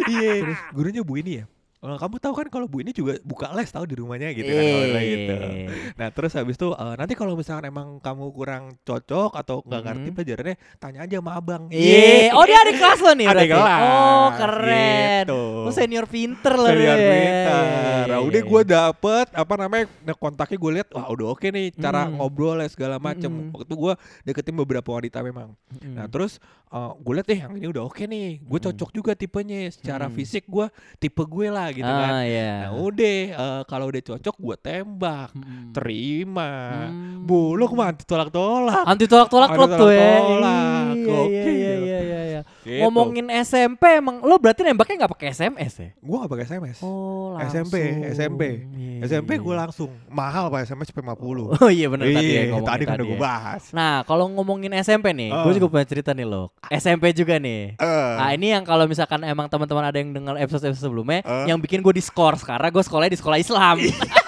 iya, 0.08 0.32
gurunya 0.70 1.02
Bu 1.02 1.18
ini 1.18 1.42
ya. 1.42 1.44
Eh, 1.82 1.98
kamu 1.98 2.14
tahu 2.16 2.30
kan 2.32 2.46
kalau 2.46 2.70
Bu 2.70 2.78
ini 2.78 2.90
juga 2.90 3.18
buka 3.20 3.50
les 3.50 3.66
tahu 3.66 3.82
di 3.84 3.98
rumahnya 3.98 4.30
gitu 4.30 4.46
kan 4.46 4.62
kalau 4.62 4.86
bilang 4.86 5.02
gitu. 5.04 5.34
Eh. 5.34 5.66
Nah 5.92 6.08
terus 6.08 6.30
habis 6.32 6.54
itu 6.54 6.70
eh, 6.70 6.94
nanti 6.94 7.12
kalau 7.12 7.34
misalkan 7.34 7.66
emang 7.66 7.98
kamu 7.98 8.30
kurang 8.30 8.64
cocok 8.80 9.34
atau 9.34 9.56
nggak 9.60 9.82
ngerti 9.82 10.06
Mhm. 10.06 10.14
pelajarannya 10.14 10.56
tanya 10.78 10.98
aja 11.02 11.16
sama 11.18 11.32
abang. 11.34 11.62
Iya, 11.68 12.30
oh 12.32 12.44
dia 12.44 12.58
adik 12.60 12.78
kelas 12.78 13.00
lo 13.02 13.12
nih 13.12 13.26
berarti. 13.26 13.50
kelas, 13.50 13.80
Oh 13.82 14.28
keren. 14.38 15.24
gitu. 15.26 15.42
Oh 15.66 15.72
senior 15.72 16.06
pinter 16.06 16.54
lo. 16.54 16.66
Senior 16.66 16.94
ya. 16.94 17.10
pintar. 17.10 17.64
Iya, 17.66 17.90
Nah, 18.02 18.06
iya, 18.14 18.16
udah 18.20 18.40
iya. 18.40 18.46
gue 18.46 18.62
dapet 18.64 19.26
apa 19.32 19.54
namanya 19.56 19.84
nah, 20.00 20.14
kontaknya 20.14 20.58
gue 20.58 20.72
lihat 20.72 20.88
wah 20.92 21.06
udah 21.08 21.26
oke 21.30 21.46
nih 21.48 21.66
cara 21.72 22.06
Hmm. 22.06 22.14
ngobrol 22.14 22.58
ya 22.58 22.68
segala 22.68 22.96
macem. 22.96 23.26
Mm-mm. 23.26 23.50
Waktu 23.52 23.74
gue 23.74 23.92
deketin 24.24 24.54
beberapa 24.54 24.86
wanita 24.88 25.18
memang. 25.20 25.58
Mm. 25.76 25.94
Nah 25.94 26.06
terus 26.06 26.38
gue 26.72 27.12
lihat 27.12 27.28
eh 27.28 27.38
yang 27.38 27.52
ini 27.52 27.66
udah 27.68 27.84
oke 27.84 28.00
nih. 28.00 28.38
Gue 28.40 28.56
Mm. 28.56 28.64
cocok 28.64 28.90
juga 28.92 29.12
tipenya. 29.12 29.66
Secara 29.68 30.06
Mm. 30.06 30.14
fisik 30.14 30.46
gue 30.46 30.70
tipe 30.96 31.20
gue 31.20 31.46
lah 31.48 31.68
gitu 31.72 31.88
ah, 31.88 31.98
kan. 31.98 32.12
iya. 32.28 32.52
Nah 32.68 32.72
udah 32.76 33.16
eh, 33.32 33.62
kalau 33.66 33.86
udah 33.88 34.02
cocok 34.02 34.36
gue 34.36 34.56
tembak. 34.60 35.30
Mm. 35.32 35.72
Terima. 35.72 36.50
Hmm. 36.88 37.24
Bu 37.24 37.56
lu 37.56 37.64
ke 37.66 37.76
mana 37.76 37.96
tolak-tolak. 37.96 38.84
Anti 38.84 39.04
tolak-tolak 39.08 39.48
Anti 39.50 39.58
klub 39.58 39.70
tuh 39.74 39.90
ya. 39.90 39.98
tolak-tolak. 39.98 40.92
Iya, 40.92 41.06
Gokil. 41.06 41.52
iya, 41.52 41.74
iya, 41.78 41.98
iya, 42.02 42.20
iya. 42.28 42.40
Gitu. 42.62 42.78
Ngomongin 42.78 43.26
SMP 43.42 43.98
emang 43.98 44.22
lo 44.22 44.38
berarti 44.38 44.62
nembaknya 44.62 45.02
nggak 45.02 45.12
pakai 45.12 45.28
SMS 45.30 45.72
ya? 45.76 45.90
Gue 45.98 46.16
gak 46.16 46.30
pakai 46.30 46.44
SMS. 46.46 46.78
Oh, 46.78 47.34
SMP, 47.42 47.74
langsung. 47.82 48.14
SMP. 48.14 48.42
Iya, 48.70 49.02
SMP 49.02 49.30
iya, 49.32 49.40
gue 49.40 49.50
iya. 49.50 49.60
langsung 49.60 49.90
mahal 50.06 50.46
pak 50.46 50.62
SMS 50.62 50.86
cepet 50.88 51.02
50 51.02 51.58
Oh 51.58 51.66
iya 51.68 51.86
benar 51.86 52.06
tadi 52.06 52.14
ya 52.14 52.22
Iya, 52.22 52.42
ngomongin 52.48 52.70
tadi 52.70 52.82
kan 52.84 52.94
udah 52.94 53.02
ya. 53.02 53.10
gue 53.10 53.18
bahas. 53.18 53.62
Nah, 53.72 53.94
kalau 54.02 54.24
ngomongin 54.30 54.70
SMP 54.78 55.10
nih, 55.10 55.28
gue 55.28 55.42
Ah. 55.44 55.56
juga 55.58 55.66
punya 55.68 55.82
cerita 55.84 56.10
nih 56.10 56.22
lo. 56.22 56.54
SMP 56.70 57.10
juga 57.10 57.34
nih. 57.36 57.74
Eh, 57.74 58.12
Nah 58.14 58.30
ini 58.30 58.46
yang 58.48 58.62
kalau 58.62 58.86
misalkan 58.86 59.20
emang 59.22 59.46
teman-teman 59.46 59.82
ada 59.82 59.98
yang 59.98 60.10
dengar 60.10 60.38
episode-episode 60.38 60.86
sebelumnya, 60.86 61.20
Eh. 61.20 61.50
yang 61.50 61.58
bikin 61.58 61.82
gue 61.82 61.92
diskors 61.92 62.40
karena 62.40 62.68
gue 62.68 62.78
sekolahnya 62.80 63.10
di 63.10 63.18
sekolah 63.18 63.38
Islam. 63.38 63.76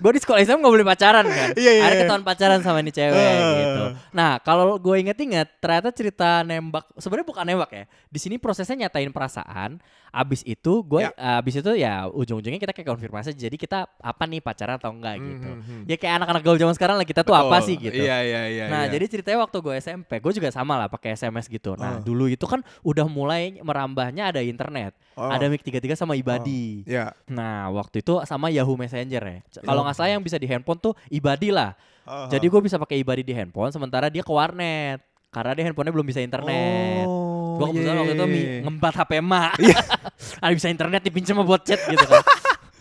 gue 0.00 0.10
di 0.10 0.20
sekolah 0.20 0.40
Islam 0.40 0.58
gak 0.58 0.72
boleh 0.72 0.86
pacaran 0.86 1.24
kan. 1.24 1.48
Iya, 1.60 1.72
iya, 1.72 1.82
Ada 1.82 1.92
iya. 1.92 2.00
ketahuan 2.02 2.24
pacaran 2.24 2.60
sama 2.60 2.80
ini 2.80 2.88
cewek 2.88 3.12
Eh. 3.12 3.36
gitu. 3.60 3.84
Nah 4.10 4.40
kalau 4.40 4.76
gue 4.76 4.96
inget-inget, 4.98 5.48
ternyata 5.58 5.88
cerita 5.90 6.40
nembak 6.40 6.88
sebenarnya 6.96 7.26
bukan 7.26 7.44
nembak 7.44 7.70
ya. 7.70 7.84
Di 8.06 8.18
sini 8.18 8.36
prosesnya 8.36 8.88
nyatain 8.88 9.10
perasaan. 9.10 9.76
Abis 10.10 10.42
itu 10.42 10.82
gue, 10.82 11.06
Ya. 11.06 11.14
abis 11.38 11.54
itu 11.56 11.70
ya 11.72 12.10
ujung-ujungnya 12.10 12.58
kita 12.58 12.74
kayak 12.74 12.88
konfirmasi. 12.88 13.30
Jadi 13.30 13.54
kita 13.54 13.86
apa 13.86 14.26
nih 14.26 14.42
pacaran 14.42 14.74
atau 14.74 14.90
enggak 14.90 15.14
gitu. 15.16 15.46
hmm, 15.46 15.62
hmm. 15.62 15.82
Ya 15.86 15.94
kayak 15.94 16.14
anak-anak 16.18 16.42
gaul 16.42 16.58
zaman 16.58 16.74
sekarang 16.74 16.96
lah 16.98 17.06
kita 17.06 17.22
tuh 17.22 17.30
apa 17.30 17.46
Betul. 17.54 17.66
sih 17.70 17.76
gitu. 17.78 18.02
Iya 18.02 18.18
iya 18.20 18.42
iya. 18.50 18.64
Nah, 18.66 18.82
iya. 18.84 18.90
jadi 18.90 19.04
ceritanya 19.06 19.38
waktu 19.40 19.56
gue 19.60 19.74
SMP, 19.78 20.18
gue 20.18 20.32
juga 20.34 20.50
sama 20.50 20.74
lah 20.74 20.88
pakai 20.88 21.14
SMS 21.14 21.46
gitu. 21.46 21.78
Nah, 21.78 22.02
Oh. 22.02 22.02
dulu 22.02 22.26
itu 22.26 22.42
kan 22.42 22.58
udah 22.82 23.06
mulai 23.06 23.54
merambahnya 23.60 24.34
ada 24.34 24.42
internet. 24.42 24.98
Oh. 25.14 25.26
Ada 25.26 25.46
Mic 25.46 25.60
33 25.60 25.94
sama 25.94 26.14
Ibadi. 26.14 26.86
ya. 26.86 27.12
Nah, 27.26 27.68
waktu 27.70 28.00
itu 28.00 28.22
sama 28.24 28.48
Yahoo 28.48 28.72
Messenger 28.74 29.20
ya. 29.20 29.38
Kalau 29.60 29.80
Yahoo. 29.80 29.82
nggak 29.84 29.96
salah 29.96 30.10
yang 30.10 30.22
bisa 30.22 30.36
di 30.36 30.46
handphone 30.46 30.78
tuh 30.78 30.94
Ibadi 31.06 31.50
lah. 31.50 31.74
Oh, 32.02 32.26
Jadi 32.26 32.46
gue 32.46 32.60
bisa 32.60 32.74
pakai 32.74 32.98
Ibadi 32.98 33.20
di 33.20 33.30
handphone 33.30 33.68
sementara 33.68 34.06
dia 34.06 34.20
ke 34.20 34.30
warnet. 34.30 35.02
Karena 35.28 35.52
dia 35.52 35.62
handphonenya 35.62 35.92
belum 35.92 36.06
bisa 36.06 36.18
internet. 36.18 37.06
Oh, 37.06 37.54
gue 37.56 37.66
kebetulan 37.70 37.92
iya, 37.92 38.00
waktu 38.00 38.12
itu 38.12 38.24
iya, 38.24 38.32
mi- 38.32 38.42
iya. 38.42 38.60
ngembat 38.64 38.94
HP 38.96 39.10
emak. 39.18 39.52
Ada 40.42 40.52
bisa 40.52 40.68
internet 40.68 41.00
dipinjam 41.00 41.34
sama 41.34 41.44
buat 41.44 41.62
chat 41.62 41.78
gitu 41.80 42.02
kan. 42.02 42.22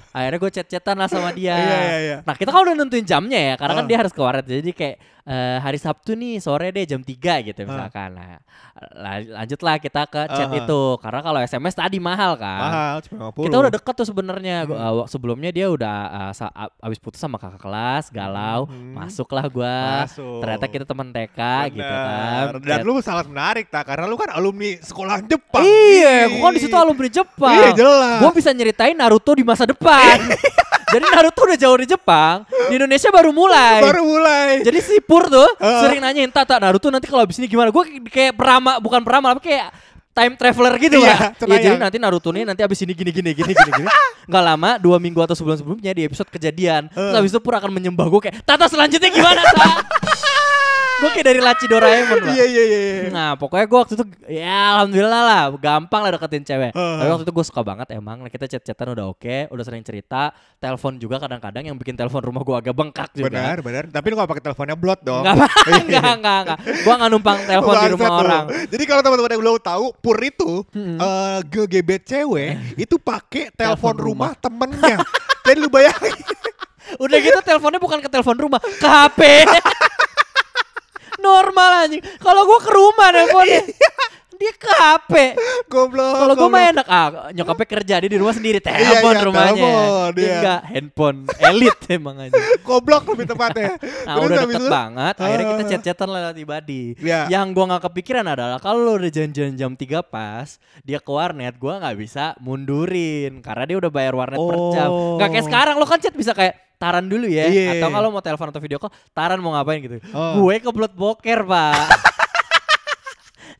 Akhirnya 0.10 0.40
gue 0.40 0.52
chat-chatan 0.52 0.96
lah 0.98 1.06
sama 1.06 1.30
dia. 1.32 1.54
Iya 1.54 1.78
iya 1.78 1.98
iya. 2.00 2.18
Nah 2.26 2.34
kita 2.34 2.50
kan 2.50 2.66
udah 2.66 2.74
nentuin 2.74 3.06
jamnya 3.06 3.38
ya, 3.38 3.56
karena 3.56 3.74
kan 3.76 3.86
Ah. 3.86 3.90
dia 3.90 3.98
harus 3.98 4.10
ke 4.10 4.18
warnet. 4.18 4.42
Jadi 4.44 4.72
kayak 4.74 4.96
eh, 5.30 5.58
hari 5.60 5.78
Sabtu 5.78 6.12
nih 6.12 6.42
sore 6.42 6.70
deh 6.70 6.84
jam 6.84 7.00
3 7.00 7.14
gitu 7.46 7.62
misalkan. 7.62 8.10
Nah, 8.12 8.42
la- 8.92 9.22
lanjutlah 9.40 9.78
kita 9.78 10.04
ke 10.04 10.26
chat 10.28 10.50
Ah. 10.50 10.58
itu. 10.58 10.82
Karena 10.98 11.22
kalau 11.22 11.38
SMS 11.40 11.76
tadi 11.76 11.98
mahal 11.98 12.34
kan. 12.34 12.60
Mahal, 12.60 12.96
cuma 13.06 13.30
50. 13.30 13.46
Kita 13.46 13.56
udah 13.60 13.72
deket 13.72 13.94
tuh 13.94 14.08
sebenarnya. 14.08 14.56
Gua- 14.66 14.80
uh, 14.82 15.06
sebelumnya 15.06 15.50
dia 15.50 15.70
udah 15.70 15.98
uh, 16.34 16.82
abis 16.82 16.98
putus 16.98 17.20
sama 17.20 17.38
kakak 17.38 17.62
kelas, 17.62 18.10
galau, 18.10 18.66
Hmm. 18.66 18.98
masuklah 18.98 19.46
gua. 19.46 20.04
Masuk. 20.04 20.42
Ternyata 20.42 20.66
kita 20.66 20.84
teman 20.84 21.08
TK 21.10 21.40
gitu 21.72 21.86
kan. 21.86 22.44
Bener. 22.50 22.66
Dan 22.66 22.78
Chat- 22.80 22.86
lu 22.86 22.94
sangat 23.00 23.26
menarik 23.28 23.66
tak 23.68 23.86
karena 23.86 24.06
lu 24.06 24.16
kan 24.16 24.34
alumni 24.34 24.74
sekolah 24.76 25.22
Jepang. 25.22 25.62
Iya, 25.62 26.16
gua 26.32 26.42
kan 26.42 26.54
di 26.54 26.62
situ 26.62 26.74
alumni 26.74 27.06
Jepang. 27.08 27.54
Iya, 27.54 27.70
jelas. 27.76 28.18
Gua 28.18 28.32
bisa 28.32 28.50
nyeritain 28.50 28.96
Naruto 28.96 29.32
di 29.32 29.44
masa 29.44 29.64
depan. 29.64 30.18
Jadi 30.90 31.06
Naruto 31.06 31.42
udah 31.46 31.58
jauh 31.58 31.78
di 31.78 31.88
Jepang, 31.88 32.44
di 32.70 32.74
Indonesia 32.76 33.10
baru 33.14 33.30
mulai. 33.30 33.80
Baru 33.86 34.02
mulai. 34.06 34.66
Jadi 34.66 34.80
si 34.82 34.98
Pur 35.00 35.30
tuh 35.30 35.46
Heeh. 35.62 35.82
sering 35.86 36.02
nanyain 36.02 36.32
Tata 36.34 36.58
Naruto 36.58 36.90
nanti 36.90 37.06
kalau 37.06 37.24
abis 37.24 37.38
ini 37.38 37.46
gimana? 37.46 37.70
Gue 37.70 38.02
kayak 38.10 38.34
perama 38.34 38.82
bukan 38.82 39.02
perama 39.06 39.38
tapi 39.38 39.54
kayak 39.54 39.70
time 40.10 40.34
traveler 40.36 40.74
gitu 40.82 40.98
Iya. 41.00 41.32
Ya, 41.38 41.58
jadi 41.62 41.78
nanti 41.78 41.98
Naruto 42.02 42.34
nih 42.34 42.44
nanti 42.44 42.62
abis 42.66 42.82
ini 42.84 42.98
gini 42.98 43.14
gini 43.14 43.32
gini 43.38 43.54
gini 43.54 43.72
gini. 43.72 43.90
Nggak 44.30 44.44
lama 44.44 44.70
dua 44.82 44.98
minggu 44.98 45.22
atau 45.22 45.38
sebulan 45.38 45.62
sebelumnya 45.62 45.92
di 45.94 46.04
episode 46.10 46.30
kejadian. 46.34 46.90
Terus 46.90 47.16
abis 47.16 47.32
itu 47.32 47.40
Pur 47.40 47.54
akan 47.54 47.70
menyembah 47.70 48.10
gue 48.10 48.22
kayak 48.30 48.42
Tata 48.44 48.66
selanjutnya 48.66 49.10
gimana 49.14 49.42
Ta? 49.54 49.70
gue 51.00 51.10
kayak 51.16 51.28
dari 51.32 51.40
Laci 51.40 51.66
Doraemon 51.66 52.18
Pak. 52.20 52.34
Iya 52.36 52.46
iya 52.46 52.64
iya. 52.64 52.80
iya. 52.80 53.10
Nah 53.10 53.30
pokoknya 53.40 53.66
gue 53.66 53.80
waktu 53.80 53.94
itu 53.96 54.06
ya 54.28 54.76
alhamdulillah 54.76 55.22
lah 55.24 55.42
gampang 55.56 56.02
lah 56.04 56.12
deketin 56.16 56.44
cewek. 56.44 56.72
Tapi 56.76 57.10
waktu 57.10 57.24
itu 57.24 57.34
gue 57.34 57.46
suka 57.48 57.62
banget 57.64 57.88
emang. 57.96 58.22
Nah, 58.24 58.32
kita 58.32 58.46
chat-chatan 58.46 58.94
udah 58.96 59.06
oke, 59.12 59.38
udah 59.50 59.64
sering 59.64 59.84
cerita. 59.84 60.36
Telepon 60.60 61.00
juga 61.00 61.24
kadang-kadang 61.24 61.64
yang 61.72 61.76
bikin 61.80 61.96
telepon 61.96 62.20
rumah 62.20 62.44
gue 62.44 62.56
agak 62.60 62.76
bengkak 62.76 63.10
juga. 63.16 63.32
Benar, 63.32 63.58
benar. 63.64 63.84
Tapi 63.88 64.06
lu 64.12 64.16
gak 64.20 64.30
pakai 64.30 64.44
teleponnya 64.44 64.76
blot 64.76 65.00
dong. 65.02 65.24
Enggak, 65.24 65.50
enggak, 65.72 66.12
enggak, 66.20 66.38
enggak. 66.44 66.60
Gua 66.84 66.94
enggak 67.00 67.10
numpang 67.16 67.38
telepon 67.48 67.74
di 67.80 67.90
rumah 67.96 68.12
orang. 68.20 68.46
Jadi 68.68 68.84
kalau 68.84 69.02
teman-teman 69.02 69.32
yang 69.32 69.42
belum 69.42 69.56
tahu, 69.64 69.86
Pur 70.00 70.18
itu 70.20 70.52
eh, 70.76 71.38
ngegebet 71.48 72.02
cewek 72.04 72.52
itu 72.76 72.96
pakai 73.00 73.52
telepon 73.56 73.96
rumah. 73.96 74.32
rumah 74.36 74.42
temennya. 74.42 74.98
Jadi 75.48 75.58
lu 75.64 75.70
bayangin. 75.72 76.16
Udah 77.04 77.18
gitu 77.22 77.40
teleponnya 77.46 77.78
bukan 77.78 78.02
ke 78.02 78.10
telepon 78.10 78.38
rumah, 78.38 78.60
ke 78.60 78.88
HP. 78.88 79.20
Normal 81.20 81.70
anjing. 81.84 82.04
Kalau 82.18 82.42
gua 82.44 82.60
ke 82.60 82.72
rumah 82.72 83.08
teleponnya. 83.10 83.62
Dia 84.40 84.56
ke 84.56 84.72
HP. 84.72 85.14
Goblok. 85.68 86.16
Kalau 86.16 86.32
gua 86.34 86.48
mah 86.48 86.64
enak 86.72 86.88
ah, 86.88 87.08
nyokapnya 87.30 87.68
kerja 87.70 88.00
dia 88.00 88.08
di 88.08 88.16
rumah 88.16 88.32
sendiri 88.32 88.64
Iya, 88.64 88.72
telepon 88.72 89.12
iya, 89.12 89.24
rumahnya. 89.28 89.52
telepon, 89.52 90.10
Dia 90.10 90.24
iya. 90.24 90.32
enggak 90.32 90.62
handphone 90.64 91.20
elit 91.44 91.78
emang 91.92 92.16
aja. 92.18 92.40
Goblok 92.64 93.04
lebih 93.10 93.28
tepatnya. 93.28 93.76
Nah 93.76 94.16
Terus 94.16 94.24
udah 94.32 94.40
deket 94.40 94.56
itu- 94.56 94.72
banget 94.72 95.16
Akhirnya 95.20 95.44
kita 95.46 95.60
Ah. 95.60 95.70
chat-chatan 95.70 96.10
lewat 96.10 96.36
ibadi 96.38 96.84
Iya. 96.96 97.20
Yang 97.28 97.46
gua 97.52 97.66
gak 97.70 97.84
kepikiran 97.92 98.26
adalah 98.26 98.58
Kalau 98.58 98.80
lo 98.80 98.92
udah 98.96 99.12
janjian 99.12 99.54
jam 99.54 99.76
3 99.76 99.84
pas 100.02 100.48
Dia 100.82 101.04
ke 101.04 101.12
warnet 101.12 101.60
Gua 101.60 101.76
gak 101.78 102.00
bisa 102.00 102.32
mundurin 102.40 103.44
Karena 103.44 103.64
dia 103.66 103.76
udah 103.78 103.92
bayar 103.92 104.16
warnet 104.16 104.40
per 104.40 104.56
jam 104.72 104.88
Oh. 104.88 105.20
Gak 105.20 105.30
kayak 105.30 105.46
sekarang 105.46 105.76
Lo 105.76 105.84
kan 105.84 106.00
chat 106.00 106.14
bisa 106.14 106.32
kayak 106.32 106.56
Taran 106.80 107.06
dulu 107.06 107.28
ya 107.28 107.46
Iya. 107.46 107.78
Atau 107.78 107.92
kalau 107.92 108.08
mau 108.10 108.24
telepon 108.24 108.48
atau 108.50 108.64
video 108.64 108.80
call 108.80 108.90
Taran 109.12 109.44
mau 109.44 109.52
ngapain 109.54 109.84
gitu 109.84 110.00
Oh. 110.16 110.42
Gue 110.48 110.64
kebelet 110.64 110.94
boker 110.96 111.44
pak 111.44 111.88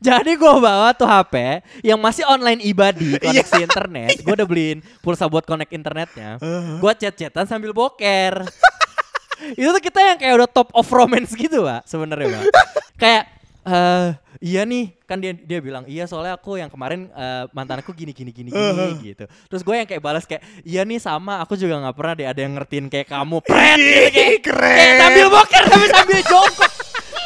Jadi 0.00 0.32
gue 0.32 0.54
bawa 0.56 0.96
tuh 0.96 1.04
HP 1.04 1.60
yang 1.84 2.00
masih 2.00 2.24
online 2.24 2.64
ibadi 2.64 3.20
koneksi 3.20 3.68
internet. 3.68 4.24
Gue 4.24 4.32
udah 4.32 4.48
beliin 4.48 4.80
pulsa 5.04 5.28
buat 5.28 5.44
connect 5.44 5.76
internetnya. 5.76 6.40
Gue 6.80 6.92
chat-chatan 6.96 7.44
sambil 7.44 7.76
boker. 7.76 8.40
itu 9.60 9.68
tuh 9.68 9.82
kita 9.84 10.00
yang 10.00 10.16
kayak 10.16 10.34
udah 10.40 10.48
top 10.48 10.72
of 10.72 10.88
romance 10.88 11.36
gitu 11.36 11.64
pak 11.68 11.84
sebenarnya 11.84 12.32
pak. 12.32 12.44
kayak 13.02 13.24
eh 13.60 14.08
iya 14.40 14.64
nih 14.64 14.96
kan 15.04 15.20
dia 15.20 15.36
dia 15.36 15.60
bilang 15.60 15.84
iya 15.84 16.08
soalnya 16.08 16.32
aku 16.34 16.56
yang 16.56 16.72
kemarin 16.72 17.12
eh, 17.12 17.44
mantan 17.52 17.84
aku 17.84 17.92
gini 17.92 18.16
gini 18.16 18.32
gini 18.32 18.48
gini 18.48 18.84
gitu. 19.12 19.24
Terus 19.28 19.60
gue 19.60 19.74
yang 19.76 19.84
kayak 19.84 20.00
balas 20.00 20.24
kayak 20.24 20.40
iya 20.64 20.80
nih 20.80 20.96
sama 20.96 21.44
aku 21.44 21.54
juga 21.54 21.76
nggak 21.76 21.96
pernah 21.96 22.14
deh 22.16 22.26
ada 22.26 22.40
yang 22.40 22.56
ngertiin 22.56 22.86
kayak 22.88 23.08
kamu. 23.08 23.36
Pret 23.44 23.76
gitu 23.76 24.08
kayak 24.10 24.40
keren. 24.40 24.76
Kayak 24.76 24.96
sambil 25.02 25.26
boker 25.28 25.62
tapi 25.68 25.86
sambil 25.88 26.20
jongkok. 26.24 26.72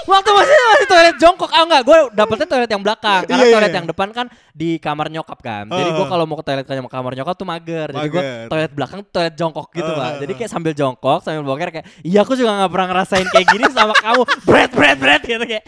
Waktu 0.05 0.31
masih 0.37 0.53
masih 0.69 0.85
toilet 0.93 1.17
jongkok, 1.17 1.49
ah 1.49 1.65
enggak, 1.65 1.81
gue 1.81 1.99
dapetnya 2.13 2.45
toilet 2.45 2.69
yang 2.69 2.85
belakang. 2.85 3.25
Karena 3.25 3.41
Iya, 3.41 3.49
iya, 3.49 3.55
toilet 3.57 3.71
iya. 3.73 3.79
yang 3.81 3.87
depan 3.89 4.09
kan 4.13 4.27
di 4.53 4.77
kamar 4.77 5.09
nyokap 5.09 5.39
kan. 5.41 5.65
Jadi 5.65 5.91
gue 5.97 6.05
Uh. 6.05 6.11
kalau 6.13 6.25
mau 6.29 6.37
ke 6.37 6.45
toilet 6.45 6.65
ke 6.69 6.73
kamar 6.77 7.13
nyokap 7.17 7.35
tuh 7.41 7.49
mager. 7.49 7.89
Jadi 7.89 8.09
gue 8.13 8.23
toilet 8.53 8.73
belakang 8.77 9.01
toilet 9.09 9.33
jongkok 9.33 9.73
gitu 9.73 9.89
Uh. 9.89 9.97
pak. 9.97 10.11
Jadi 10.21 10.33
kayak 10.37 10.51
sambil 10.53 10.73
jongkok 10.77 11.25
sambil 11.25 11.41
boker 11.41 11.73
kayak, 11.73 11.87
iya 12.05 12.21
aku 12.21 12.37
juga 12.37 12.53
nggak 12.53 12.71
pernah 12.77 12.87
ngerasain 12.93 13.27
kayak 13.33 13.47
gini 13.49 13.65
sama 13.73 13.97
kamu. 13.97 14.23
Bread 14.45 14.71
bread 14.77 14.97
bread 15.01 15.23
gitu 15.25 15.41
kayak. 15.41 15.65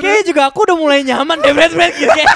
Kayaknya 0.00 0.22
juga 0.24 0.42
aku 0.48 0.64
udah 0.64 0.76
mulai 0.78 1.04
nyaman 1.04 1.38
deh 1.44 1.52
bread 1.52 1.72
bread 1.76 1.92
gitu 1.98 2.10
kayak. 2.10 2.30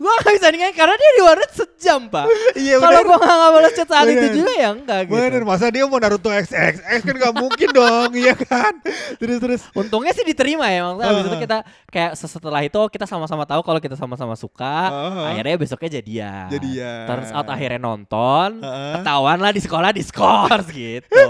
Gue 0.00 0.08
gak 0.16 0.32
bisa 0.32 0.48
ninggalin 0.48 0.72
karena 0.72 0.94
dia 0.96 1.10
di 1.12 1.20
warnet 1.20 1.52
sejam 1.52 2.00
pak. 2.08 2.24
Iya, 2.56 2.80
Kalau 2.80 3.00
gue 3.04 3.18
gak 3.20 3.50
balas 3.52 3.72
chat 3.72 3.84
saat 3.84 4.08
itu 4.08 4.26
juga 4.34 4.52
ya 4.52 4.68
enggak 4.72 5.00
gitu. 5.04 5.14
Bener, 5.14 5.42
masa 5.44 5.68
dia 5.68 5.84
mau 5.84 6.00
Naruto 6.00 6.32
XXX 6.32 6.80
kan 7.04 7.14
gak 7.14 7.34
mungkin 7.34 7.68
dong, 7.68 8.10
iya 8.16 8.32
kan? 8.32 8.80
Terus 9.16 9.36
terus. 9.38 9.60
Untungnya 9.70 10.10
sih 10.10 10.24
diterima 10.24 10.66
ya 10.66 10.88
maksudnya 10.88 11.04
habis 11.06 11.20
itu 11.20 11.30
Heeh. 11.30 11.44
kita 11.44 11.58
kayak 11.86 12.12
setelah 12.16 12.60
itu 12.60 12.80
kita 12.88 13.04
sama-sama 13.04 13.44
tahu 13.44 13.60
kalau 13.60 13.76
kita 13.76 13.92
sama-sama 13.92 14.32
suka 14.34 14.88
Heeh. 14.88 15.24
akhirnya 15.28 15.56
besoknya 15.58 15.90
jadian 15.92 16.48
Jadian. 16.48 17.04
turns 17.04 17.30
out 17.30 17.44
akhirnya 17.44 17.76
nonton 17.76 18.56
Heeh. 18.58 18.92
ketahuan 18.96 19.36
lah 19.36 19.52
di 19.52 19.60
sekolah 19.60 19.90
diskors 19.90 20.64
gitu 20.80 21.24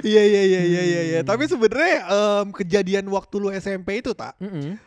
Iya 0.00 0.22
iya 0.22 0.42
iya 0.42 0.60
iya 0.62 0.82
iya. 0.82 1.00
iya. 1.04 1.20
Tapi 1.20 1.44
sebenarnya 1.44 2.06
em, 2.06 2.46
kejadian 2.50 3.08
waktu 3.08 3.34
lu 3.36 3.48
SMP 3.50 3.98
itu 3.98 4.12
tak 4.12 4.38
Mm-mm. 4.38 4.78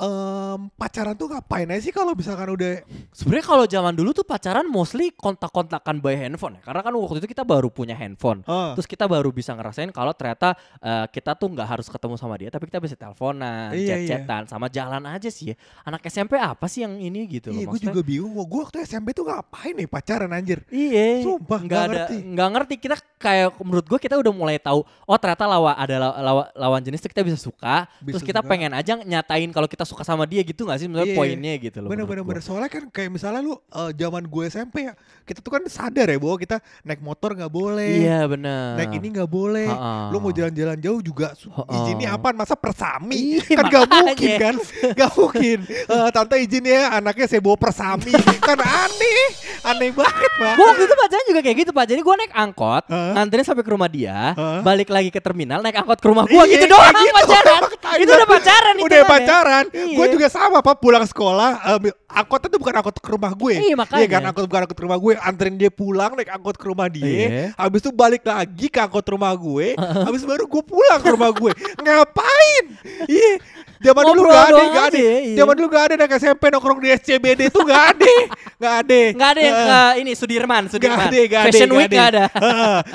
Em, 0.00 0.72
pacaran 0.72 1.12
tuh 1.12 1.28
ngapain 1.28 1.68
aja 1.68 1.78
sih 1.78 1.92
kalau 1.92 2.12
misalkan 2.12 2.48
udah 2.48 2.80
sebenarnya 3.10 3.44
kalau 3.44 3.64
zaman 3.64 3.92
dulu 3.92 4.10
tuh 4.10 4.24
pacaran 4.24 4.64
mostly 4.64 5.12
kontak-kontakan 5.12 5.98
by 5.98 6.16
handphone 6.16 6.56
ya 6.56 6.62
karena 6.62 6.80
kan 6.80 6.92
waktu 6.94 7.20
itu 7.20 7.28
kita 7.28 7.42
baru 7.42 7.68
punya 7.68 7.92
handphone 7.92 8.40
Ah. 8.42 8.72
terus 8.72 8.84
kita 8.84 9.04
baru 9.04 9.28
bisa 9.28 9.52
ngerasain 9.52 9.88
kalau 9.90 10.10
ternyata 10.10 10.52
eh, 10.78 11.06
kita 11.08 11.34
tuh 11.34 11.48
nggak 11.50 11.68
harus 11.68 11.86
ketemu 11.86 12.14
sama 12.16 12.34
dia 12.34 12.48
tapi 12.48 12.64
kita 12.64 12.78
bisa 12.78 12.94
teleponan 12.94 13.70
Iya, 13.70 13.76
iya. 13.94 14.16
chat-chatan 14.16 14.42
sama 14.46 14.66
jalan 14.68 15.02
aja 15.06 15.28
sih 15.28 15.52
ya. 15.52 15.56
anak 15.82 16.00
SMP 16.04 16.34
apa 16.34 16.64
sih 16.64 16.80
yang 16.80 16.94
ini 16.94 17.28
gitu 17.28 17.50
Iya, 17.50 17.64
loh 17.64 17.72
gue 17.72 17.80
juga 17.82 18.00
bingung. 18.00 18.32
Gue 18.40 18.60
waktu 18.62 18.82
SMP 18.82 19.10
tuh 19.10 19.24
ngapain 19.24 19.72
nih 19.72 19.84
pacaran 19.84 20.30
anjir? 20.30 20.64
Iya, 20.68 21.22
Sumpah, 21.22 21.60
nggak 21.60 21.80
ada, 21.80 21.92
ngerti. 22.06 22.16
nggak 22.26 22.48
ngerti. 22.50 22.74
Kita 22.78 22.96
kayak 23.16 23.48
menurut 23.58 23.84
gue 23.84 23.98
kita 23.98 24.14
udah 24.16 24.32
mulai 24.32 24.56
tahu. 24.56 24.80
Oh 25.02 25.16
ternyata 25.16 25.44
lawan 25.44 25.74
ada 25.74 25.94
law- 25.98 26.16
lawa- 26.18 26.50
lawan 26.54 26.80
jenis 26.80 26.98
tuh 26.98 27.08
kita 27.08 27.20
bisa 27.20 27.36
suka. 27.36 27.84
Bisa 28.00 28.16
terus 28.16 28.24
kita 28.24 28.40
suka. 28.40 28.48
pengen 28.48 28.72
aja 28.72 28.96
nyatain 28.96 29.50
kalau 29.50 29.66
kita 29.66 29.84
suka 29.90 30.06
sama 30.06 30.22
dia 30.24 30.40
gitu 30.40 30.62
nggak 30.62 30.78
sih? 30.78 30.86
Menurut 30.86 31.10
Iya. 31.10 31.18
poinnya 31.18 31.54
gitu 31.58 31.82
loh. 31.82 31.90
Bener 31.90 32.06
menurut 32.06 32.22
bener. 32.24 32.40
Soalnya 32.40 32.70
kan 32.70 32.86
kayak 32.86 33.10
misalnya 33.10 33.42
lu 33.42 33.58
eh, 33.58 33.90
zaman 33.92 34.22
gue 34.22 34.44
SMP 34.46 34.86
ya, 34.86 34.94
kita 35.26 35.42
tuh 35.42 35.50
kan 35.50 35.62
sadar 35.66 36.06
ya 36.06 36.16
bahwa 36.16 36.38
kita 36.38 36.56
naik 36.82 37.02
motor 37.02 37.34
nggak 37.34 37.50
boleh. 37.50 38.06
Iya 38.06 38.24
bener. 38.24 38.78
Naik 38.78 38.92
ini 38.94 39.06
nggak 39.10 39.26
boleh. 39.26 39.66
Ha-ha. 39.66 40.08
Lu 40.08 40.18
mau 40.18 40.30
jalan-jalan 40.30 40.78
jauh 40.78 41.00
juga 41.00 41.34
izinnya 41.66 42.14
apa? 42.14 42.30
Masa 42.30 42.54
persami? 42.54 43.42
Iya, 43.42 43.42
kan 43.58 43.64
gak 43.66 43.84
mungkin 43.90 44.30
kan? 44.38 44.54
Gak 44.94 45.10
mungkin. 45.12 45.58
Eh, 45.66 46.08
tante 46.14 46.36
izin 46.38 46.62
ya 46.62 46.94
anaknya 46.94 47.26
saya 47.26 47.42
bawa 47.42 47.58
persami. 47.58 48.14
kan 48.46 48.56
aneh. 48.56 49.26
Aneh 49.60 49.90
banget, 49.92 50.30
Pak. 50.34 50.54
Gue 50.56 50.64
waktu 50.64 50.82
itu 50.84 50.94
pacaran 50.94 51.24
juga 51.26 51.40
kayak 51.40 51.56
gitu 51.58 51.70
pak. 51.70 51.84
Jadi 51.84 52.00
gue 52.00 52.14
naik 52.16 52.32
angkot, 52.32 52.84
nganterin 52.88 53.44
sampai 53.44 53.60
ke 53.60 53.70
rumah 53.70 53.86
dia, 53.86 54.32
Hah? 54.32 54.60
balik 54.60 54.88
lagi 54.88 55.08
ke 55.08 55.20
terminal, 55.20 55.60
naik 55.60 55.76
angkot 55.76 55.98
ke 55.98 56.06
rumah 56.08 56.24
gue 56.24 56.32
Iya, 56.40 56.52
gitu 56.56 56.66
doang 56.68 56.94
gitu. 56.94 57.12
pacaran. 57.14 57.62
Itu 58.02 58.10
udah 58.10 58.28
pacaran 58.28 58.74
Udah 58.76 58.86
hitungannya. 58.86 59.10
pacaran. 59.10 59.64
Iya. 59.72 59.96
Gue 59.98 60.06
juga 60.14 60.26
sama, 60.30 60.58
Pak. 60.60 60.78
Pulang 60.78 61.04
sekolah, 61.04 61.50
eh, 61.76 61.92
angkotnya 62.08 62.48
tuh 62.48 62.60
bukan 62.62 62.74
angkot 62.80 62.96
ke 62.96 63.10
rumah 63.10 63.32
gue. 63.34 63.54
Iya, 63.60 63.74
makanya. 63.76 64.06
kan 64.08 64.22
angkot 64.30 64.44
bukan 64.46 64.60
angkot 64.64 64.76
ke 64.78 64.84
rumah 64.86 64.98
gue. 64.98 65.12
Anterin 65.18 65.54
dia 65.56 65.70
pulang, 65.70 66.14
naik 66.14 66.30
angkot 66.30 66.56
ke 66.56 66.66
rumah 66.66 66.86
dia. 66.88 67.04
Iya. 67.04 67.28
Habis 67.58 67.80
itu 67.84 67.90
balik 67.90 68.22
lagi 68.24 68.66
ke 68.66 68.78
angkot 68.78 69.04
rumah 69.06 69.34
gue. 69.34 69.74
Habis 70.08 70.22
baru 70.24 70.46
gue 70.46 70.62
pulang 70.62 71.00
ke 71.02 71.10
rumah 71.10 71.30
gue. 71.30 71.52
Ngapain? 71.76 72.64
Iya. 73.06 73.32
Zaman 73.80 74.04
dulu 74.12 74.28
gak 74.28 74.44
ada, 74.44 74.62
gak 74.68 74.86
ada. 74.92 74.98
iya. 75.00 75.36
Zaman 75.40 75.54
dulu 75.56 75.68
gak 75.72 75.84
ada 75.88 75.94
anak 75.96 76.12
SMP 76.20 76.42
nongkrong 76.52 76.78
di 76.78 76.88
SCBD 76.92 77.48
tuh 77.48 77.64
gak 77.64 77.96
ada. 77.96 78.12
Gak 78.60 78.74
ada. 78.84 79.00
Nggak 79.16 79.30
ada 79.32 79.40
yang 79.50 79.66
ke 79.66 79.80
ini 80.00 80.12
Sudirman, 80.14 80.62
Gak 80.66 80.72
Sudirman. 80.78 81.06
ada, 81.10 81.20
gak 81.26 81.40
ada, 81.42 81.46
Fashion 81.50 81.68
gak 81.68 81.78
Week 81.78 81.90
nggak 81.90 82.08
ada. 82.14 82.24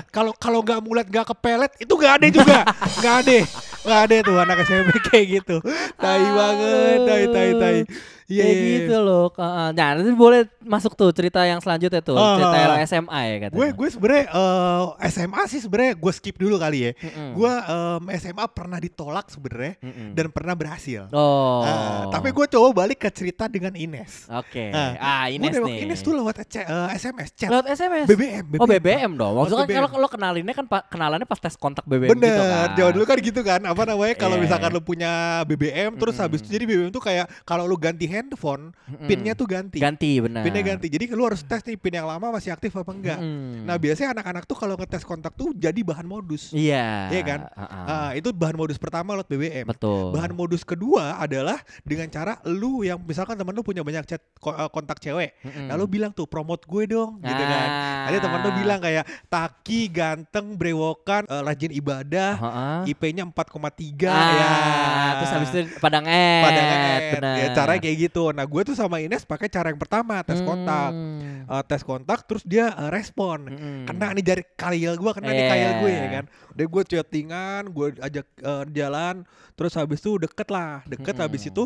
Kalau 0.10 0.32
kalau 0.36 0.60
nggak 0.64 0.80
mulet 0.80 1.08
nggak 1.08 1.26
kepelet 1.30 1.72
itu 1.78 1.94
nggak 1.94 2.14
ada 2.18 2.28
juga, 2.32 2.58
nggak 3.00 3.16
ada, 3.22 3.38
nggak 3.86 4.00
ada 4.08 4.16
tuh 4.24 4.36
anak 4.40 4.58
SMP 4.64 4.92
kayak 5.06 5.26
gitu. 5.42 5.56
Tai 6.00 6.24
banget, 6.34 7.00
tai 7.04 7.24
tai 7.28 7.50
tai. 7.60 7.78
Iya, 8.26 8.42
Kayak 8.42 8.50
iya, 8.52 8.66
iya. 8.66 8.78
gitu 8.82 8.98
loh. 9.00 9.26
Heeh. 9.32 9.68
Nah, 9.72 9.90
nanti 9.94 10.12
boleh 10.12 10.42
masuk 10.60 10.94
tuh 10.94 11.10
cerita 11.12 11.40
yang 11.42 11.60
selanjutnya 11.60 12.02
tuh, 12.02 12.14
Ah, 12.14 12.34
cerita 12.36 12.58
ah, 12.58 12.66
lo 12.66 12.74
ah. 12.74 12.82
SMA 12.84 13.20
ya 13.22 13.36
katanya. 13.40 13.54
Gue 13.56 13.68
gue 13.72 13.88
sebenarnya 13.88 14.26
eh, 14.28 14.84
SMA 15.08 15.42
sih 15.46 15.60
sebenarnya 15.60 15.94
gue 15.94 16.12
skip 16.12 16.36
dulu 16.36 16.58
kali 16.58 16.80
ya. 16.80 16.92
Mm-mm. 16.96 17.30
Gue 17.34 17.52
em, 17.54 18.02
SMA 18.18 18.46
pernah 18.48 18.78
ditolak 18.78 19.30
sebenarnya 19.30 19.78
Mm-mm. 19.78 20.10
dan 20.12 20.26
pernah 20.28 20.54
berhasil. 20.54 21.06
Oh. 21.12 21.62
Ah, 21.62 22.10
tapi 22.10 22.30
gue 22.30 22.46
coba 22.50 22.68
balik 22.76 22.98
ke 23.00 23.10
cerita 23.10 23.46
dengan 23.46 23.72
Ines. 23.72 24.26
Oke. 24.28 24.70
Ah, 24.70 24.98
Ah, 24.98 25.24
Gue 25.28 25.38
Ines 25.38 25.54
nembak 25.54 25.70
nih. 25.70 25.86
Ines 25.86 26.00
tuh 26.00 26.14
lewat 26.14 26.36
ce- 26.44 26.66
eh, 26.66 26.88
SMS 26.98 27.30
chat. 27.32 27.50
Lewat 27.52 27.66
SMS. 27.70 28.08
BBM, 28.08 28.46
Oh 28.58 28.66
BBM 28.66 29.12
dong. 29.14 29.38
Maksudnya 29.38 29.60
kan 29.60 29.70
BBM. 29.70 29.78
kalau 29.86 30.02
lo 30.02 30.10
kenalinnya 30.10 30.56
kan 30.56 30.66
pa- 30.66 30.86
kenalannya 30.88 31.28
pas 31.28 31.38
tes 31.38 31.54
kontak 31.54 31.86
BBM 31.86 32.10
Bener, 32.12 32.26
gitu 32.28 32.42
kan. 32.44 32.68
jauh 32.74 32.92
dulu 32.92 33.06
kan 33.06 33.18
gitu 33.20 33.42
kan. 33.44 33.62
Apa 33.64 33.86
namanya 33.86 34.16
kalau 34.16 34.36
Iya. 34.36 34.44
misalkan 34.44 34.70
lu 34.72 34.82
punya 34.82 35.12
BBM 35.46 35.94
terus 35.94 36.16
Mm-mm. 36.16 36.26
habis 36.26 36.42
itu 36.42 36.50
jadi 36.50 36.66
BBM 36.66 36.90
tuh 36.90 37.00
kayak 37.00 37.30
kalau 37.44 37.64
lu 37.64 37.78
ganti 37.78 38.15
handphone, 38.16 38.72
Mm-mm. 38.88 39.06
pinnya 39.06 39.36
tuh 39.36 39.44
ganti. 39.46 39.78
ganti 39.78 40.18
benar. 40.18 40.42
Pinnya 40.42 40.64
ganti. 40.64 40.88
Jadi 40.88 41.12
lu 41.12 41.24
harus 41.24 41.44
tes 41.44 41.60
nih 41.62 41.76
pin 41.76 41.92
yang 41.94 42.08
lama 42.08 42.32
masih 42.32 42.50
aktif 42.50 42.72
apa 42.72 42.88
enggak. 42.90 43.20
Mm-mm. 43.20 43.68
Nah, 43.68 43.76
biasanya 43.76 44.16
anak-anak 44.16 44.44
tuh 44.46 44.56
kalau 44.56 44.76
ngetes 44.76 45.04
kontak 45.04 45.36
tuh 45.36 45.52
jadi 45.52 45.76
bahan 45.82 46.04
modus. 46.04 46.50
Iya. 46.50 47.12
Iya 47.12 47.22
kan? 47.22 47.40
Ah. 47.54 47.84
Ah, 47.86 48.10
itu 48.14 48.32
bahan 48.32 48.56
modus 48.56 48.80
pertama 48.80 49.14
lewat 49.14 49.28
BBM. 49.28 49.66
Betul. 49.68 50.16
Bahan 50.16 50.32
modus 50.32 50.64
kedua 50.64 51.20
adalah 51.20 51.60
dengan 51.84 52.08
cara 52.08 52.40
lu 52.48 52.82
yang 52.82 53.02
misalkan 53.02 53.36
temen 53.36 53.52
lu 53.52 53.62
punya 53.62 53.84
banyak 53.84 54.06
chat 54.06 54.22
eh, 54.24 54.70
kontak 54.72 54.98
cewek. 54.98 55.36
Mm-mm. 55.44 55.68
Lalu 55.70 56.00
bilang 56.00 56.10
tuh 56.10 56.26
promote 56.26 56.64
gue 56.64 56.88
dong 56.88 57.20
gitu 57.20 57.44
kan. 57.44 57.68
Ah. 57.68 58.08
Ada 58.08 58.18
temen 58.22 58.40
lu 58.40 58.52
bilang 58.56 58.80
kayak 58.80 59.04
taki, 59.28 59.90
ganteng, 59.90 60.56
brewokan, 60.56 61.26
eh, 61.26 61.42
rajin 61.42 61.72
ibadah, 61.72 62.32
Heeh. 62.38 62.94
IP-nya 62.94 63.26
4,3 63.26 64.08
Ah, 64.08 64.32
ya. 64.32 64.50
terus 65.18 65.32
habis 65.34 65.50
itu 65.52 65.60
padang 65.78 66.06
et. 66.06 66.44
Padahal 66.46 66.70
benar. 67.18 67.36
ya 67.36 67.48
caranya 67.52 67.82
kayak 67.82 67.98
gitu. 67.98 68.05
Nah, 68.32 68.44
gue 68.44 68.62
tuh 68.62 68.74
sama 68.74 69.00
Ines 69.00 69.24
pakai 69.24 69.48
cara 69.48 69.70
yang 69.70 69.80
pertama, 69.80 70.22
tes 70.22 70.42
kontak. 70.42 70.92
Hmm. 70.92 71.46
Eh, 71.46 71.64
tes 71.70 71.82
kontak 71.82 72.26
terus 72.26 72.42
dia 72.42 72.74
eh, 72.74 72.90
respon. 72.90 73.50
Mm-mm. 73.50 73.86
Kena 73.86 74.14
nih 74.14 74.26
dari 74.26 74.44
kail 74.54 74.94
gue, 74.96 75.12
kena 75.14 75.30
nih 75.30 75.44
Iya. 75.46 75.52
kail 75.54 75.72
gue 75.82 75.92
ya 75.92 76.08
kan. 76.10 76.26
Udah 76.54 76.66
gue 76.66 76.84
chattingan, 76.86 77.64
gue 77.70 77.88
ajak 78.02 78.26
eh, 78.42 78.64
jalan, 78.74 79.16
terus 79.54 79.74
habis 79.76 80.02
itu 80.02 80.18
deket 80.18 80.48
lah, 80.50 80.82
deket 80.86 81.16
habis 81.16 81.46
Mm-mm. 81.46 81.54
itu 81.54 81.64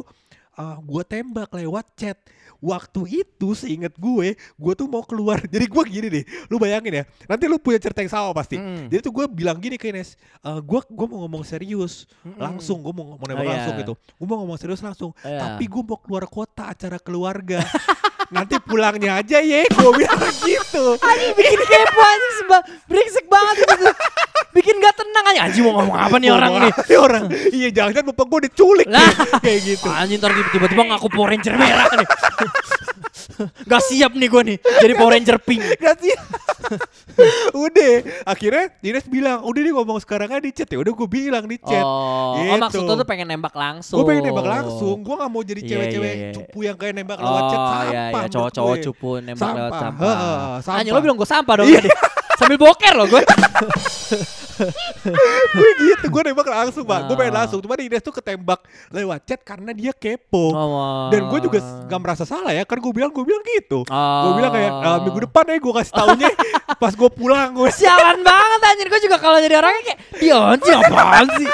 eh, 0.60 0.78
gue 0.78 1.04
tembak 1.04 1.50
lewat 1.50 1.88
chat. 1.96 2.20
Waktu 2.60 3.24
itu 3.24 3.56
seinget 3.56 3.96
gue, 3.96 4.36
gue 4.36 4.74
tuh 4.76 4.84
mau 4.86 5.00
keluar. 5.00 5.40
Jadi 5.54 5.64
gue 5.64 5.84
gini 5.88 6.08
deh, 6.12 6.24
lu 6.52 6.60
bayangin 6.60 6.92
ya. 6.92 7.04
Nanti 7.24 7.48
lu 7.48 7.56
punya 7.56 7.80
cerita 7.80 8.04
yang 8.04 8.12
sama 8.12 8.36
pasti. 8.36 8.60
Mm. 8.60 8.92
Jadi 8.92 9.00
tuh 9.00 9.16
gue 9.16 9.26
bilang 9.32 9.56
gini 9.56 9.80
ke 9.80 9.88
Ines, 9.88 10.20
eh, 10.44 10.60
gue 10.60 10.80
gue 10.84 11.06
mau 11.08 11.24
ngomong 11.24 11.48
serius, 11.48 12.04
Mm-mm. 12.20 12.36
langsung 12.36 12.84
gue 12.84 12.92
mau 12.92 13.16
mau 13.16 13.16
Oh, 13.16 13.26
nembak 13.26 13.48
iya. 13.48 13.52
langsung 13.56 13.76
gitu. 13.80 13.94
Gue 13.96 14.28
mau 14.28 14.38
ngomong 14.44 14.60
serius 14.60 14.84
langsung. 14.84 15.16
Iya. 15.24 15.40
Tapi 15.56 15.72
gue 15.72 15.84
mau 15.88 15.96
keluar 15.96 16.28
kota 16.28 16.68
acara 16.68 17.00
keluarga. 17.00 17.64
Nanti 18.36 18.60
pulangnya 18.62 19.18
aja 19.18 19.40
ya, 19.40 19.64
gue 19.66 19.92
bilang 19.96 20.20
gitu. 20.46 21.00
Anjing 21.00 21.34
bikin 21.34 21.60
kepo 21.64 21.98
anjing 21.98 22.34
seba 22.38 22.58
brengsek 22.86 23.26
banget 23.26 23.56
gitu. 23.66 23.88
Bikin 24.60 24.76
gak 24.78 24.92
tenang 24.94 25.26
aja 25.26 25.40
anjing 25.42 25.64
mau 25.64 25.74
ngomong 25.78 25.96
apa 25.98 26.16
nih 26.18 26.30
orang 26.30 26.52
nih. 26.60 26.72
Ini 26.76 26.96
orang. 26.98 27.24
Iya 27.50 27.68
jangan-jangan 27.72 28.08
bapak 28.12 28.26
gue 28.28 28.40
diculik 28.46 28.88
Lah. 28.88 29.12
Kayak 29.46 29.60
gitu. 29.66 29.88
Anjing 29.88 30.20
ntar 30.20 30.32
tiba-tiba 30.52 30.84
ngaku 30.86 31.08
Power 31.08 31.30
Ranger 31.30 31.56
merah 31.56 31.88
nih. 31.90 32.08
Gak 33.66 33.82
siap 33.86 34.12
nih 34.14 34.28
gue 34.28 34.42
nih 34.46 34.58
jadi 34.84 34.94
Power 34.94 35.12
Ranger 35.14 35.38
pink. 35.40 35.64
Gak 35.80 35.96
sih? 35.98 36.12
udah. 37.66 37.94
Akhirnya 38.26 38.68
Ines 38.80 39.08
bilang, 39.08 39.42
udah 39.42 39.62
nih 39.62 39.72
ngomong 39.72 39.98
sekarang 39.98 40.28
aja 40.30 40.40
di 40.40 40.52
chat. 40.52 40.68
Ya 40.68 40.78
udah 40.78 40.92
gue 40.92 41.08
bilang 41.08 41.44
di 41.44 41.56
chat. 41.58 41.82
Oh, 41.82 42.36
oh 42.36 42.38
Gitu. 42.38 42.60
maksud 42.60 42.82
lu 42.84 42.94
tuh 42.96 43.08
pengen 43.08 43.28
nembak 43.30 43.56
langsung. 43.56 43.96
Gue 43.96 44.12
pengen 44.12 44.28
nembak 44.28 44.48
langsung. 44.50 44.98
Gue 45.00 45.16
gak 45.16 45.30
mau 45.30 45.42
jadi 45.42 45.60
Iya, 45.60 45.70
cewek-cewek 45.70 46.10
iya, 46.10 46.20
iya. 46.22 46.32
cupu 46.36 46.58
yang 46.62 46.76
kayak 46.76 46.94
nembak 46.94 47.18
lewat 47.18 47.44
chat. 47.46 47.56
Oh 47.56 47.64
Sampah 47.64 47.80
iya 47.82 47.90
iya 47.90 48.04
menurut 48.12 48.32
cowok-cowok 48.34 48.74
gue. 48.74 48.84
cupu 48.86 49.10
nembak 49.20 49.50
lewat 49.50 49.72
Sampah. 49.72 49.80
sampah. 49.82 50.04
Heeh, 50.10 50.54
sampah. 50.60 50.78
Anjing 50.78 50.94
lo 50.94 51.02
bilang 51.02 51.18
gue 51.18 51.30
sampah 51.30 51.54
dong 51.56 51.68
tadi. 51.70 51.90
Sambil 52.36 52.58
boker 52.58 52.94
loh 52.94 53.08
gue. 53.08 53.22
gue 55.56 55.70
gitu, 55.80 56.06
gue 56.12 56.22
nembak 56.30 56.48
langsung 56.48 56.84
pak. 56.84 57.08
Gue 57.08 57.16
pengen 57.16 57.36
langsung. 57.36 57.60
Cuma 57.64 57.76
Ines 57.80 58.04
tuh 58.04 58.14
ketembak 58.14 58.60
lewat 58.92 59.20
chat 59.26 59.40
karena 59.42 59.72
dia 59.72 59.96
kepo. 59.96 60.52
Oh, 60.52 61.08
Dan 61.10 61.32
gue 61.32 61.40
juga 61.40 61.60
gak 61.88 62.00
merasa 62.00 62.24
salah 62.28 62.52
ya, 62.52 62.64
kan 62.68 62.78
gue 62.78 62.92
bilang 62.92 63.12
gue 63.12 63.24
bilang 63.24 63.44
gitu. 63.46 63.88
Oh. 63.88 64.22
Gue 64.30 64.32
bilang 64.44 64.52
kayak 64.54 64.72
"Ah, 64.84 65.00
minggu 65.02 65.20
depan 65.26 65.44
ya 65.48 65.58
gue 65.58 65.74
kasih 65.74 65.94
taunya 65.94 66.30
pas 66.82 66.94
gue 66.94 67.10
pulang 67.12 67.50
gue. 67.56 67.70
Sialan 67.72 68.20
banget 68.22 68.60
anjir 68.64 68.88
gue 68.88 69.02
juga 69.04 69.18
kalau 69.18 69.38
jadi 69.40 69.56
orangnya 69.60 69.84
kayak 69.94 70.00
dia 70.20 70.36
anjing 70.38 70.80
apaan 70.80 71.28
sih? 71.40 71.48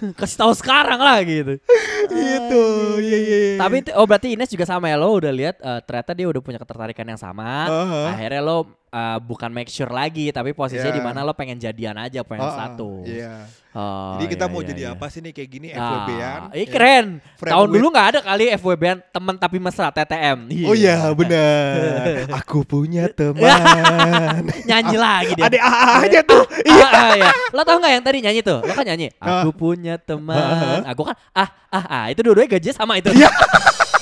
Kasih 0.20 0.38
tahu 0.38 0.52
sekarang 0.52 0.96
lah 0.96 1.18
gitu. 1.20 1.58
gitu. 2.06 2.64
Iya 2.98 3.18
iya. 3.18 3.38
iya. 3.46 3.56
Tapi 3.56 3.74
itu- 3.80 3.94
oh 3.94 4.04
berarti 4.04 4.28
Ines 4.30 4.48
juga 4.48 4.64
sama 4.64 4.86
ya 4.86 4.96
lo 4.96 5.12
udah 5.12 5.30
lihat 5.30 5.56
eh, 5.56 5.80
ternyata 5.82 6.10
dia 6.12 6.26
udah 6.26 6.40
punya 6.40 6.56
ketertarikan 6.56 7.06
yang 7.06 7.16
sama. 7.16 7.66
Aha. 7.66 8.02
Akhirnya 8.12 8.40
lo 8.40 8.58
eh, 8.88 9.18
bukan 9.20 9.50
make 9.50 9.68
sure 9.68 9.88
lagi 9.88 10.28
tapi 10.28 10.52
posisinya 10.52 10.88
Iya. 10.88 10.96
di 10.96 11.02
mana 11.02 11.20
lo 11.20 11.32
pengen 11.32 11.56
jadian 11.56 11.96
aja 11.96 12.22
pengen 12.22 12.42
Ah, 12.42 12.48
ah, 12.48 12.58
satu. 12.58 13.02
Iya. 13.02 13.34
Oh, 13.70 14.16
Jadi 14.16 14.32
kita 14.32 14.48
iya, 14.48 14.50
mau 14.50 14.58
iya, 14.58 14.66
jadi 14.66 14.82
iya. 14.82 14.90
apa 14.90 15.06
sih 15.06 15.20
nih 15.20 15.30
kayak 15.30 15.50
gini 15.52 15.66
Ah, 15.70 15.78
FWB-an? 15.78 16.40
Ih 16.52 16.66
keren. 16.66 17.06
Friend 17.36 17.52
Tahun 17.52 17.68
with- 17.68 17.74
dulu 17.76 17.86
nggak 17.90 18.06
ada 18.08 18.20
kali 18.24 18.44
FWB-an 18.50 18.98
teman 19.06 19.34
tapi 19.36 19.56
mesra 19.56 19.92
TTM. 19.92 20.38
Oh 20.64 20.74
iya 20.74 20.96
benar. 21.12 22.26
Aku 22.34 22.64
punya 22.64 23.06
teman. 23.18 24.42
Nyanyi 24.64 24.96
lagi 24.96 25.32
dia. 25.32 25.46
Ada 25.46 25.58
AA 25.60 25.92
aja 26.02 26.20
tuh. 26.22 26.42
Iya. 26.64 26.76
Ah, 26.88 27.04
ah, 27.04 27.10
iya. 27.14 27.30
Lo 27.52 27.62
tau 27.62 27.76
gak 27.76 27.92
yang 27.92 28.02
tadi 28.02 28.18
nyanyi 28.18 28.40
tuh? 28.40 28.58
Lo 28.58 28.72
kan 28.72 28.82
nyanyi. 28.82 29.12
Ah. 29.20 29.44
Aku 29.44 29.52
punya 29.52 29.87
teman. 29.96 30.84
Aku 30.84 31.08
kan 31.08 31.16
ah 31.32 31.48
ah 31.72 31.84
ah 31.88 32.04
itu 32.12 32.20
dua-duanya 32.20 32.60
gajinya 32.60 32.76
sama 32.76 33.00
itu. 33.00 33.08
Iya. 33.16 33.32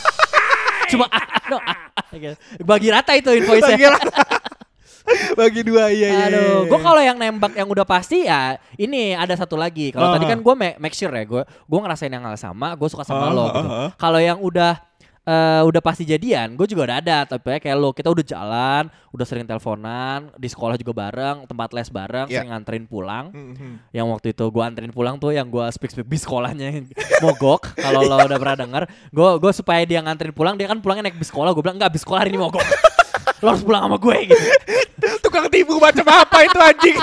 Cuma 0.91 1.07
ah, 1.11 1.19
ah, 1.19 1.43
no, 1.51 1.57
ah, 1.63 1.79
ah, 1.99 2.07
gitu. 2.15 2.35
Bagi 2.63 2.89
rata 2.91 3.13
itu 3.15 3.31
invoice-nya. 3.31 3.75
Bagi 3.75 3.87
rata. 3.87 4.19
Bagi 5.39 5.63
dua 5.63 5.87
iya 5.95 6.09
iya. 6.11 6.25
Aduh, 6.31 6.67
gue 6.67 6.79
kalau 6.83 6.99
yang 6.99 7.15
nembak 7.15 7.55
yang 7.55 7.71
udah 7.71 7.87
pasti 7.87 8.27
ya 8.27 8.59
ini 8.75 9.15
ada 9.15 9.39
satu 9.39 9.55
lagi. 9.55 9.95
Kalau 9.95 10.11
Ah. 10.11 10.19
tadi 10.19 10.27
kan 10.27 10.43
gue 10.43 10.55
make 10.59 10.95
sure 10.99 11.15
ya, 11.15 11.23
gue 11.23 11.43
gue 11.47 11.79
ngerasain 11.79 12.11
yang 12.11 12.27
hal 12.27 12.35
sama, 12.35 12.75
gue 12.75 12.89
suka 12.91 13.07
sama 13.07 13.31
Ah, 13.31 13.35
lo 13.35 13.47
ah, 13.47 13.51
gitu. 13.55 13.69
Kalau 14.03 14.19
yang 14.19 14.39
udah 14.43 14.83
eh, 15.27 15.63
udah 15.63 15.83
pasti 15.83 16.07
jadian, 16.07 16.55
gue 16.55 16.65
juga 16.65 16.87
udah 16.87 16.97
ada. 17.03 17.19
Tapi 17.27 17.47
ya 17.51 17.59
kayak 17.59 17.77
lo, 17.77 17.91
kita 17.91 18.09
udah 18.09 18.23
jalan, 18.23 18.83
udah 19.11 19.27
sering 19.27 19.43
teleponan, 19.43 20.31
di 20.35 20.47
sekolah 20.47 20.79
juga 20.79 20.95
bareng, 20.95 21.45
tempat 21.45 21.75
les 21.75 21.91
bareng, 21.91 22.27
Iya. 22.31 22.41
sering 22.41 22.51
nganterin 22.55 22.85
pulang. 22.87 23.35
Mhm. 23.35 23.91
Yang 23.91 24.07
waktu 24.07 24.27
itu 24.31 24.45
gue 24.47 24.63
anterin 24.63 24.93
pulang 24.95 25.19
tuh 25.19 25.35
yang 25.35 25.51
gue 25.51 25.67
speak 25.69 25.91
speak 25.91 26.07
bis 26.07 26.23
sekolahnya 26.23 26.71
yang 26.71 26.87
mogok. 27.27 27.75
Kalau 27.75 28.01
lo 28.01 28.17
udah 28.17 28.39
pernah 28.39 28.57
denger, 28.57 28.83
gue 29.11 29.31
gue 29.43 29.53
supaya 29.53 29.83
dia 29.83 29.99
nganterin 29.99 30.31
pulang, 30.31 30.55
dia 30.55 30.71
kan 30.71 30.79
pulangnya 30.79 31.11
naik 31.11 31.19
bis 31.19 31.29
sekolah. 31.29 31.51
Gue 31.51 31.67
bilang 31.67 31.77
enggak 31.77 31.91
bis 31.91 32.07
sekolah 32.07 32.23
hari 32.23 32.31
ini 32.31 32.39
mogok. 32.39 32.63
lo 33.43 33.53
harus 33.53 33.67
pulang 33.67 33.83
sama 33.85 33.99
gue 33.99 34.17
gitu. 34.31 34.47
Tukang 35.27 35.51
tipu 35.51 35.77
macam 35.77 36.07
apa 36.09 36.39
itu 36.41 36.57
anjing? 36.57 36.97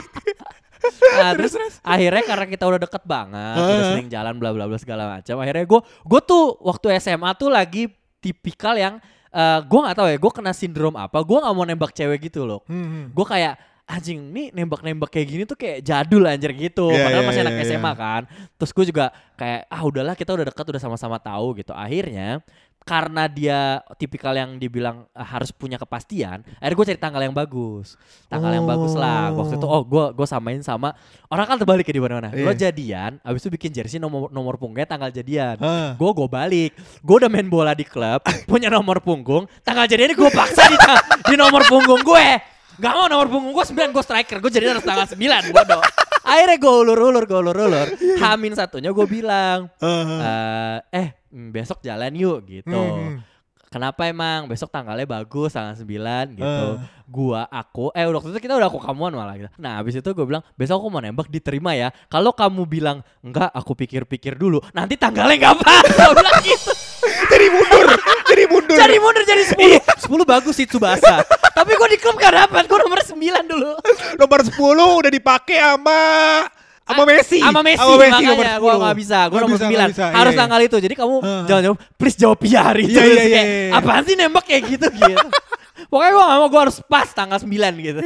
Nah, 1.15 1.31
terus, 1.31 1.55
akhirnya 1.79 2.23
karena 2.27 2.45
kita 2.45 2.63
udah 2.67 2.79
deket 2.81 3.03
banget, 3.05 3.55
udah 3.55 3.79
Ah. 3.79 3.91
sering 3.95 4.09
jalan 4.09 4.35
bla 4.35 4.51
bla 4.51 4.67
bla 4.67 4.75
segala 4.75 5.07
macam. 5.07 5.39
Akhirnya 5.39 5.63
gue 5.63 5.79
gue 5.79 6.21
tuh 6.23 6.59
waktu 6.59 6.99
SMA 6.99 7.31
tuh 7.35 7.47
lagi 7.47 7.87
tipikal 8.23 8.79
yang 8.79 9.03
eh 9.33 9.59
gue 9.65 9.79
nggak 9.83 9.97
tahu 9.97 10.07
ya, 10.07 10.17
gue 10.21 10.31
kena 10.31 10.53
sindrom 10.55 10.95
apa, 10.95 11.19
gue 11.19 11.37
nggak 11.43 11.53
mau 11.53 11.65
nembak 11.67 11.91
cewek 11.91 12.31
gitu 12.31 12.47
loh. 12.47 12.63
Mhm. 12.71 13.11
Gue 13.11 13.25
kayak 13.27 13.59
anjing 13.83 14.31
nih 14.31 14.47
nembak-nembak 14.55 15.11
kayak 15.11 15.27
gini 15.27 15.43
tuh 15.43 15.59
kayak 15.59 15.83
jadul 15.83 16.23
anjir 16.23 16.55
gitu. 16.55 16.87
Iya, 16.87 17.03
Padahal 17.03 17.23
iya, 17.23 17.27
masih 17.27 17.41
iya, 17.41 17.45
anak 17.49 17.55
iya. 17.59 17.65
SMA 17.67 17.91
kan. 17.99 18.21
Terus 18.55 18.71
gue 18.71 18.85
juga 18.95 19.05
kayak 19.35 19.61
ah 19.67 19.81
udahlah 19.83 20.15
kita 20.15 20.31
udah 20.31 20.45
deket 20.47 20.65
udah 20.71 20.81
sama-sama 20.81 21.17
tahu 21.19 21.59
gitu. 21.59 21.75
Akhirnya 21.75 22.39
karena 22.83 23.25
dia 23.25 23.79
tipikal 23.95 24.35
yang 24.35 24.59
dibilang 24.59 25.07
ah, 25.11 25.23
harus 25.23 25.49
punya 25.49 25.79
kepastian, 25.79 26.43
akhirnya 26.59 26.75
gue 26.75 26.87
cari 26.91 26.99
tanggal 26.99 27.21
yang 27.23 27.31
bagus, 27.31 27.95
tanggal 28.27 28.51
yang 28.51 28.67
bagus 28.67 28.93
lah. 28.93 29.31
Waktu 29.31 29.55
itu 29.55 29.67
oh 29.67 29.81
gue 29.81 30.05
gue 30.11 30.27
samain 30.27 30.59
sama 30.59 30.91
orang 31.27 31.47
kan 31.47 31.57
terbalik 31.57 31.87
ya 31.87 31.95
di 31.95 32.03
mana-mana. 32.03 32.29
Lo 32.35 32.51
Iya. 32.51 32.69
jadian, 32.69 33.23
abis 33.23 33.47
itu 33.47 33.51
bikin 33.55 33.71
jersey 33.71 33.97
nomor 33.97 34.27
nomor 34.29 34.59
punggungnya 34.59 34.85
tanggal 34.85 35.09
jadian. 35.09 35.55
Gue 35.95 36.11
gue 36.11 36.27
balik, 36.27 36.71
gue 36.99 37.15
udah 37.15 37.29
main 37.31 37.47
bola 37.47 37.71
di 37.71 37.87
klub, 37.87 38.19
punya 38.51 38.67
nomor 38.67 38.99
punggung, 38.99 39.47
tanggal 39.63 39.87
jadiannya 39.87 40.13
gue 40.13 40.29
paksa 40.29 40.67
di, 40.67 40.77
di 41.27 41.35
nomor 41.39 41.63
punggung 41.65 42.03
gue. 42.03 42.27
Gak 42.73 42.89
mau 42.89 43.05
nomor 43.05 43.29
punggung 43.29 43.53
gue 43.53 43.65
9, 43.69 43.93
gue 43.93 44.01
striker, 44.03 44.37
gue 44.41 44.49
jadi 44.49 44.73
harus 44.73 44.81
tanggal 44.81 45.05
9, 45.05 45.53
bodoh. 45.53 45.77
Akhirnya 46.23 46.57
gue 46.57 46.73
ulur-ulur, 46.73 47.23
gue 47.27 47.39
ulur-ulur. 47.39 47.87
Hamin 48.23 48.55
satunya 48.55 48.89
gue 48.89 49.05
bilang, 49.05 49.67
Ah. 49.83 50.79
eh, 50.91 51.03
eh 51.03 51.07
mm, 51.29 51.51
besok 51.51 51.83
jalan 51.83 52.15
yuk 52.15 52.47
gitu. 52.47 52.71
Mhm. 52.71 53.35
Kenapa 53.73 54.05
emang 54.05 54.45
besok 54.45 54.69
tanggalnya 54.69 55.09
bagus 55.09 55.49
tanggal 55.49 55.73
9 55.73 56.37
gitu. 56.37 56.67
Ah. 56.77 56.85
Gua 57.09 57.49
aku 57.49 57.89
eh 57.97 58.05
waktu 58.05 58.29
itu 58.29 58.45
kita 58.45 58.53
udah 58.53 58.69
aku 58.69 58.77
kamuan 58.77 59.17
malah 59.17 59.33
gitu. 59.33 59.49
Nah, 59.57 59.81
habis 59.81 59.97
itu 59.97 60.05
gue 60.05 60.25
bilang, 60.29 60.45
"Besok 60.53 60.77
aku 60.77 60.93
mau 60.93 61.01
nembak 61.01 61.25
diterima 61.25 61.73
ya." 61.73 61.89
Kalau 62.05 62.37
kamu 62.37 62.69
bilang, 62.69 63.01
"Enggak, 63.25 63.49
aku 63.49 63.73
pikir-pikir 63.73 64.37
dulu." 64.37 64.61
Nanti 64.77 64.93
tanggalnya 64.93 65.41
enggak 65.41 65.55
pas. 65.65 65.85
Gue 66.05 66.13
bilang 66.21 66.37
gitu. 66.45 66.71
Jadi 67.23 67.47
mundur, 67.49 67.87
jadi 68.27 68.43
mundur. 68.49 68.77
Jadi 68.77 68.95
mundur 68.99 69.23
jadi 69.23 69.43
10. 69.43 69.79
10 70.09 70.23
bagus 70.25 70.53
sih 70.55 70.67
Tsubasa. 70.67 71.23
Tapi 71.57 71.71
gue 71.73 71.87
di 71.93 71.99
klub 72.01 72.17
gak 72.17 72.33
dapat. 72.33 72.63
Gue 72.65 72.79
nomor 72.81 72.99
9 72.99 73.13
dulu. 73.45 73.71
Nomor 74.17 74.39
10 74.43 74.57
udah 75.03 75.11
dipakai 75.11 75.57
sama 75.61 75.99
sama 76.83 77.03
Messi. 77.07 77.39
Sama 77.39 77.61
Messi, 77.63 77.79
Sama 77.79 77.95
Messi 77.95 78.11
makanya 78.27 78.53
gue 78.59 78.71
10. 78.75 78.83
gak 78.83 78.97
bisa, 78.99 79.19
gue 79.31 79.39
nomor 79.39 79.55
bisa, 79.55 79.65
9 79.65 79.71
nggak 79.71 79.91
bisa. 79.95 80.05
Harus 80.11 80.33
Iya, 80.35 80.39
tanggal 80.43 80.59
itu, 80.59 80.77
jadi 80.83 80.95
kamu 80.99 81.15
Heeh. 81.23 81.43
jangan 81.47 81.61
jawab 81.63 81.77
Please 81.95 82.17
jawab 82.19 82.37
Piari 82.43 82.85
Iya, 82.91 82.97
terus 82.99 83.07
iya, 83.07 83.23
iya, 83.23 83.31
kayak, 83.31 83.47
iya. 83.47 83.71
Apaan 83.79 84.03
sih 84.03 84.15
nembak 84.19 84.43
kayak 84.43 84.63
gitu 84.67 84.87
gitu 84.91 85.27
Pokoknya 85.87 86.11
gue 86.11 86.23
gak 86.27 86.39
mau, 86.43 86.47
gue 86.51 86.61
harus 86.67 86.77
pas 86.83 87.07
tanggal 87.07 87.39
9 87.39 87.47
gitu 87.79 88.01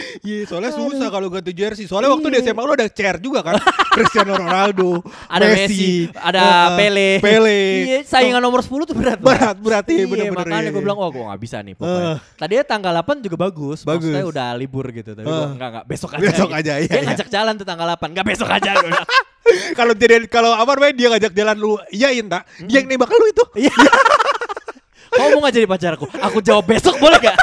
Iya, 0.28 0.46
soalnya 0.46 0.70
susah 0.70 1.08
kalau 1.10 1.26
ganti 1.28 1.50
jersey. 1.50 1.84
Soalnya 1.84 2.12
waktu 2.14 2.26
di 2.30 2.38
SMA 2.40 2.62
lu 2.62 2.72
ada 2.72 2.86
chair 2.86 3.16
juga 3.18 3.42
kan. 3.42 3.58
Cristiano 3.92 4.38
Ronaldo, 4.38 5.02
Ada 5.26 5.46
Messi, 5.50 6.08
ada 6.14 6.40
uh, 6.40 6.68
Pele 6.78 7.18
Pele. 7.18 7.60
Iya, 7.84 7.98
saingan 8.06 8.40
nomor 8.40 8.62
10 8.62 8.88
tuh 8.88 8.94
berat. 8.96 9.18
Berat, 9.18 9.56
berat, 9.58 9.84
iya, 9.90 10.04
Iya, 10.04 10.06
bener-bener, 10.08 10.46
makanya 10.46 10.62
iya, 10.62 10.70
gue 10.70 10.80
iya. 10.80 10.86
bilang, 10.86 10.98
wah 11.02 11.10
gue 11.10 11.24
gak 11.26 11.40
bisa 11.42 11.56
nih 11.60 11.74
pokoknya 11.74 12.00
Eh. 12.14 12.18
Tadinya 12.38 12.64
tanggal 12.64 12.92
8 13.02 13.24
juga 13.24 13.36
bagus, 13.36 13.78
Bagus. 13.82 14.08
Maksudnya 14.08 14.26
udah 14.28 14.48
libur 14.56 14.86
gitu 14.90 15.10
Tapi 15.12 15.26
gue 15.26 15.34
Eh. 15.34 15.50
enggak, 15.52 15.68
enggak, 15.74 15.84
besok 15.86 16.10
aja 16.14 16.22
Besok 16.22 16.48
gitu. 16.48 16.58
aja, 16.62 16.72
iya, 16.78 16.88
Dia 16.88 16.96
iya. 16.96 17.06
ngajak 17.12 17.28
jalan 17.28 17.52
tuh 17.58 17.66
tanggal 17.66 17.86
8, 17.92 18.10
enggak 18.12 18.26
besok 18.26 18.48
aja 18.48 18.70
gue. 18.78 18.90
Kalau 19.78 19.92
jadi 19.98 20.22
kalau 20.30 20.54
apa 20.54 20.70
namanya 20.78 20.94
dia 20.94 21.08
ngajak 21.10 21.32
jalan 21.34 21.56
lu, 21.58 21.74
iyain 21.90 22.24
tak? 22.30 22.46
Dia 22.62 22.78
yang 22.78 22.86
nembak 22.86 23.10
lu 23.10 23.26
itu. 23.26 23.44
Iya. 23.66 23.74
Kamu 25.12 25.28
mau 25.36 25.44
gak 25.44 25.54
jadi 25.60 25.66
pacarku? 25.68 26.06
Aku 26.08 26.38
jawab 26.40 26.64
besok 26.64 26.96
boleh 26.96 27.20
gak? 27.20 27.36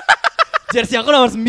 Jersey 0.70 0.96
aku 0.96 1.10
nomor 1.10 1.28
9 1.28 1.40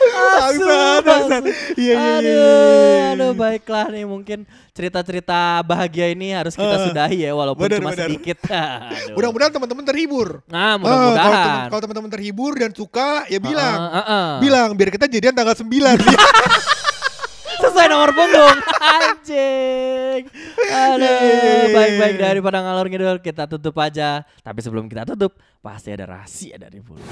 Bangsat, 0.00 1.04
bangsat. 1.04 1.42
Iya, 1.76 1.92
iya, 1.92 1.92
iya, 1.92 1.92
Aduh, 1.92 2.24
iya, 2.24 2.40
iya. 2.80 3.12
aduh 3.12 3.32
baiklah 3.32 3.92
nih 3.92 4.04
mungkin 4.04 4.38
cerita-cerita 4.72 5.60
bahagia 5.62 6.08
ini 6.08 6.32
harus 6.32 6.56
kita 6.56 6.72
Eh, 6.74 6.84
sudahi 6.88 7.18
ya 7.20 7.32
walaupun 7.32 7.68
bener, 7.68 7.78
cuma 7.78 7.92
bener. 7.92 8.08
sedikit. 8.08 8.40
Mudah-mudahan 9.14 9.52
teman-teman 9.52 9.84
terhibur. 9.84 10.40
Nah, 10.46 10.72
Ah, 10.72 10.74
kalau 10.74 10.88
mudah-mudahan. 11.12 11.36
temen- 11.44 11.68
kalau 11.68 11.80
teman-teman 11.84 12.10
terhibur 12.10 12.52
dan 12.56 12.72
suka 12.72 13.28
ya 13.28 13.36
bilang. 13.38 13.76
Ah, 13.78 13.92
ah, 13.92 14.00
ah. 14.08 14.28
Bilang 14.40 14.72
biar 14.72 14.88
kita 14.88 15.04
jadian 15.04 15.36
tanggal 15.36 15.52
9. 15.52 15.68
Sesuai 17.60 17.86
nomor 17.86 18.10
punggung. 18.10 18.56
Anjing. 18.80 20.22
Aduh, 20.70 21.02
Yeay. 21.02 21.74
baik-baik 21.74 22.16
daripada 22.22 22.62
ngalor 22.62 22.86
ngidul 22.86 23.18
kita 23.18 23.50
tutup 23.50 23.74
aja. 23.82 24.22
Tapi 24.46 24.62
sebelum 24.62 24.86
kita 24.86 25.02
tutup, 25.02 25.34
pasti 25.58 25.90
ada 25.90 26.06
rahasia 26.06 26.54
dari 26.54 26.78
Bulu. 26.78 27.02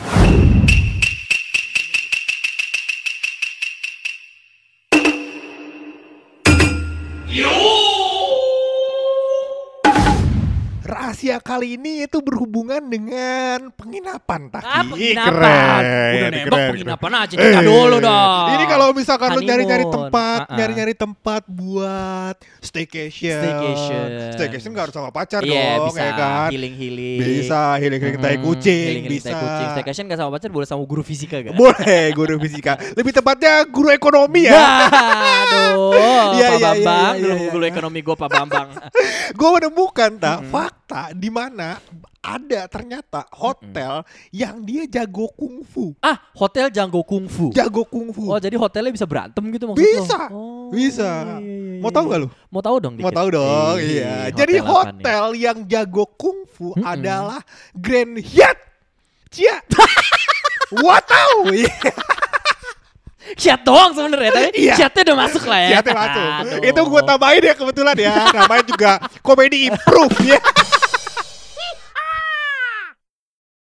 Rahasia 11.08 11.40
kali 11.40 11.80
ini 11.80 12.04
itu 12.04 12.20
berhubungan 12.20 12.84
dengan 12.84 13.72
penginapan 13.72 14.52
Taki. 14.52 14.68
Ah, 14.68 14.84
penginapan. 14.84 15.24
Keren, 15.24 16.12
Udah 16.12 16.28
nembak 16.28 16.44
keren, 16.52 16.68
penginapan 16.68 17.08
keren. 17.08 17.22
aja. 17.24 17.32
Cerita 17.32 17.60
dulu 17.64 17.96
dong. 17.96 18.44
Ini 18.52 18.64
kalau 18.68 18.86
misalkan 18.92 19.28
lu 19.32 19.40
nyari-nyari 19.40 19.84
tempat, 19.88 20.38
Ah, 20.38 20.44
ah. 20.44 20.56
nyari-nyari 20.60 20.92
tempat 20.92 21.42
buat 21.48 22.36
staycation. 22.60 23.40
Staycation. 23.40 24.06
Staycation 24.36 24.68
gak 24.70 24.84
harus 24.84 24.94
sama 24.94 25.08
pacar 25.08 25.40
Iya, 25.40 25.80
dong, 25.80 25.88
bisa 25.88 26.02
ya 26.02 26.12
kan? 26.12 26.48
healing-healing. 26.52 27.18
Bisa 27.24 27.60
healing-healing 27.80 28.20
tai 28.20 28.36
Mm, 28.36 28.44
kucing, 28.44 28.84
healing-healing 28.84 29.16
bisa. 29.16 29.32
tai 29.32 29.40
kucing. 29.40 29.68
Staycation 29.72 30.04
gak 30.04 30.18
sama 30.20 30.30
pacar, 30.30 30.48
boleh 30.52 30.68
sama 30.68 30.82
guru 30.84 31.00
fisika 31.00 31.40
gak? 31.40 31.56
Boleh 31.56 32.04
guru 32.12 32.36
fisika. 32.36 32.76
Lebih 32.92 33.16
tepatnya 33.16 33.64
guru 33.64 33.88
ekonomi 33.88 34.44
Ya, 34.44 34.60
aduh, 35.40 35.96
Iya, 36.36 36.46
Pak 36.46 36.52
iya, 36.52 36.66
Bambang, 36.66 37.12
iya, 37.14 37.22
dulu 37.22 37.32
iya, 37.32 37.40
iya. 37.40 37.48
guru 37.48 37.64
ekonomi 37.64 37.98
gue 38.02 38.12
Pak 38.14 38.28
Bambang. 38.28 38.68
Gue 39.38 39.50
menemukan 39.54 40.10
tak 40.16 40.40
fakta 40.48 40.87
di 41.12 41.28
mana 41.28 41.76
ada 42.18 42.64
ternyata 42.64 43.28
hotel 43.30 44.00
yang 44.28 44.60
dia 44.60 44.84
jago 44.86 45.28
kungfu. 45.30 45.92
ah, 46.00 46.16
hotel 46.32 46.68
Janggo 46.68 47.00
Kungfu. 47.00 47.52
Jago 47.52 47.84
kungfu. 47.84 48.26
Oh, 48.26 48.36
jadi 48.36 48.56
hotelnya 48.56 48.88
bisa 48.90 49.04
berantem 49.04 49.44
gitu 49.48 49.64
maksud 49.64 49.78
lo? 49.78 49.84
Bisa, 49.84 50.20
Oh, 50.28 50.68
bisa. 50.68 51.10
iya, 51.24 51.36
iya, 51.38 51.56
iya, 51.76 51.80
Mau 51.80 51.88
tahu 51.88 52.04
nggak 52.06 52.20
lu? 52.20 52.28
Mau 52.48 52.60
tahu 52.60 52.76
dong 52.78 52.94
Mau 52.96 53.06
dikit. 53.06 53.16
tahu 53.16 53.28
dong, 53.30 53.76
iya. 53.78 54.14
Jadi 54.30 54.54
hotel 54.58 55.24
yang 55.34 55.58
jago 55.64 56.04
kungfu 56.10 56.72
Mm-mm. 56.74 56.84
adalah 56.84 57.40
Grand 57.72 58.16
Hyatt. 58.18 58.58
Cia. 59.28 59.56
Iya, 61.48 61.80
Chat 63.36 63.60
doang 63.60 63.92
sebenarnya, 63.92 64.32
tapi 64.32 64.48
Iya. 64.56 64.74
chatnya 64.74 65.02
udah 65.04 65.16
masuk 65.20 65.44
lah 65.44 65.60
ya. 65.60 65.68
Hyattnya 65.76 65.94
masuk. 65.94 66.28
Aduh. 66.32 66.60
Itu 66.64 66.80
gue 66.82 67.02
tambahin 67.04 67.42
ya 67.44 67.54
kebetulan 67.54 67.96
ya. 67.96 68.12
Namanya 68.32 68.64
juga 68.64 68.90
komedi 69.20 69.68
improve 69.68 70.16
ya. 70.24 70.40